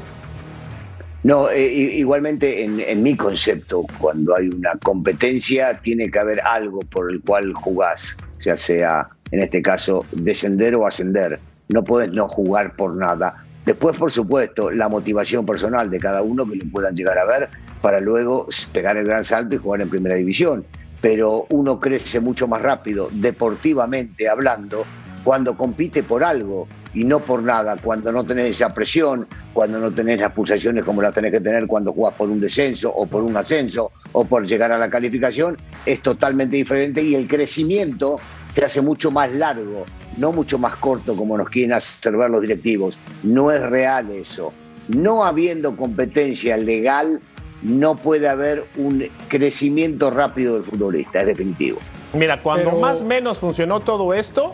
[1.24, 6.80] No, eh, igualmente en, en mi concepto, cuando hay una competencia, tiene que haber algo
[6.80, 11.40] por el cual jugás, ya sea, en este caso, descender o ascender.
[11.70, 13.46] No puedes no jugar por nada.
[13.66, 17.50] Después, por supuesto, la motivación personal de cada uno que lo puedan llegar a ver
[17.84, 20.66] para luego pegar el gran salto y jugar en primera división.
[21.02, 24.86] Pero uno crece mucho más rápido, deportivamente hablando,
[25.22, 29.94] cuando compite por algo y no por nada, cuando no tenés esa presión, cuando no
[29.94, 33.22] tenés las pulsaciones como las tenés que tener cuando jugás por un descenso o por
[33.22, 38.18] un ascenso o por llegar a la calificación, es totalmente diferente y el crecimiento
[38.54, 39.84] te hace mucho más largo,
[40.16, 42.98] no mucho más corto como nos quieren hacer ver los directivos.
[43.24, 44.54] No es real eso.
[44.88, 47.22] No habiendo competencia legal,
[47.64, 51.80] no puede haber un crecimiento rápido del futbolista, es definitivo.
[52.14, 54.54] Mira, cuando Pero- más o menos funcionó todo esto,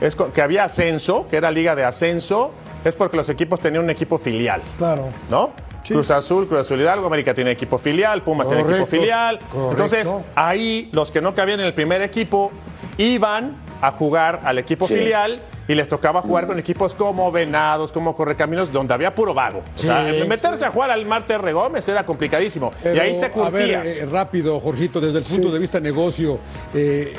[0.00, 2.52] es que había ascenso, que era liga de ascenso,
[2.84, 5.08] es porque los equipos tenían un equipo filial, Claro.
[5.30, 5.50] ¿no?
[5.82, 5.94] Sí.
[5.94, 9.38] Cruz Azul, Cruz Azul Hidalgo, América tiene equipo filial, Pumas tiene equipo filial.
[9.50, 9.70] correcto.
[9.70, 12.52] Entonces, ahí los que no cabían en el primer equipo
[12.98, 14.94] iban a jugar al equipo Sí.
[14.94, 19.60] filial y les tocaba jugar con equipos como Venados, como Correcaminos, donde había puro vago.
[19.74, 21.52] O sea, Sí, meterse a jugar al Marte R.
[21.52, 22.72] Gómez era complicadísimo.
[22.84, 23.96] y ahí te Pero, a ver, curtías.
[23.98, 26.38] eh, rápido, Jorgito, desde el punto de vista negocio,
[26.74, 27.12] eh,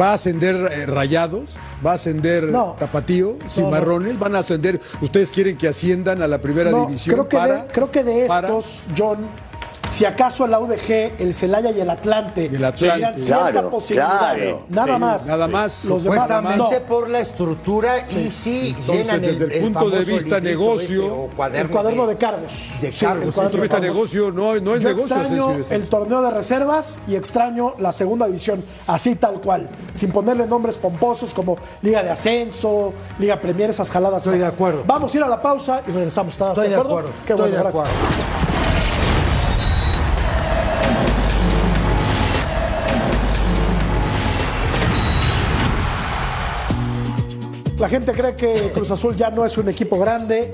[0.00, 1.56] ¿va a ascender eh, Rayados?
[1.84, 2.74] ¿Va a ascender No.
[2.78, 3.36] Tapatío?
[3.48, 4.18] ¿Cimarrones?
[4.18, 4.80] ¿Van a ascender?
[5.00, 7.14] ¿Ustedes quieren que asciendan a la primera No, división?
[7.14, 9.18] creo, que para, de, creo que de para- estos, John,
[9.88, 12.88] si acaso el AUDG, el Celaya y el Atlante, El Atlante.
[12.94, 14.18] tenían cierta Claro, posibilidad.
[14.34, 14.62] claro.
[14.68, 15.26] Nada Sí, más.
[15.26, 15.84] nada más.
[15.84, 16.70] Los demás no.
[16.88, 21.10] por la estructura y si Entonces, llenan desde el el punto de vista negocio, ese,
[21.10, 21.24] o
[21.54, 22.52] El cuaderno de cargos.
[22.80, 25.16] De Sí, cargos, el sí, cuaderno Punto de vista negocio, no, no es Yo negocio.
[25.16, 30.10] extraño es- el torneo de reservas y extraño la segunda división, así tal cual, sin
[30.12, 34.24] ponerle nombres pomposos como Liga de Ascenso, Liga Premier, esas jaladas.
[34.24, 34.82] Estoy de acuerdo.
[34.86, 36.34] Vamos a ir a la pausa y regresamos.
[36.34, 37.10] ¿Estás Estoy de acuerdo.
[37.26, 38.57] Qué estoy bueno, de gracias.
[47.78, 50.50] La gente cree que Cruz Azul ya no es un equipo grande.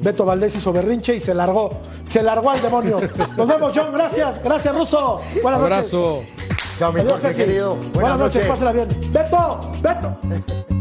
[0.00, 1.80] Beto Valdés hizo berrinche y se largó.
[2.04, 3.00] Se largó al demonio.
[3.36, 3.92] Nos vemos, John.
[3.92, 4.42] Gracias.
[4.42, 5.20] Gracias, Russo.
[5.42, 5.76] Buenas noches.
[5.76, 6.22] Abrazo.
[6.78, 7.76] Chao, mi Adiós, Jorge querido.
[7.92, 8.44] Buenas, noches.
[8.46, 8.88] Pásala bien.
[9.12, 10.75] Beto, Beto.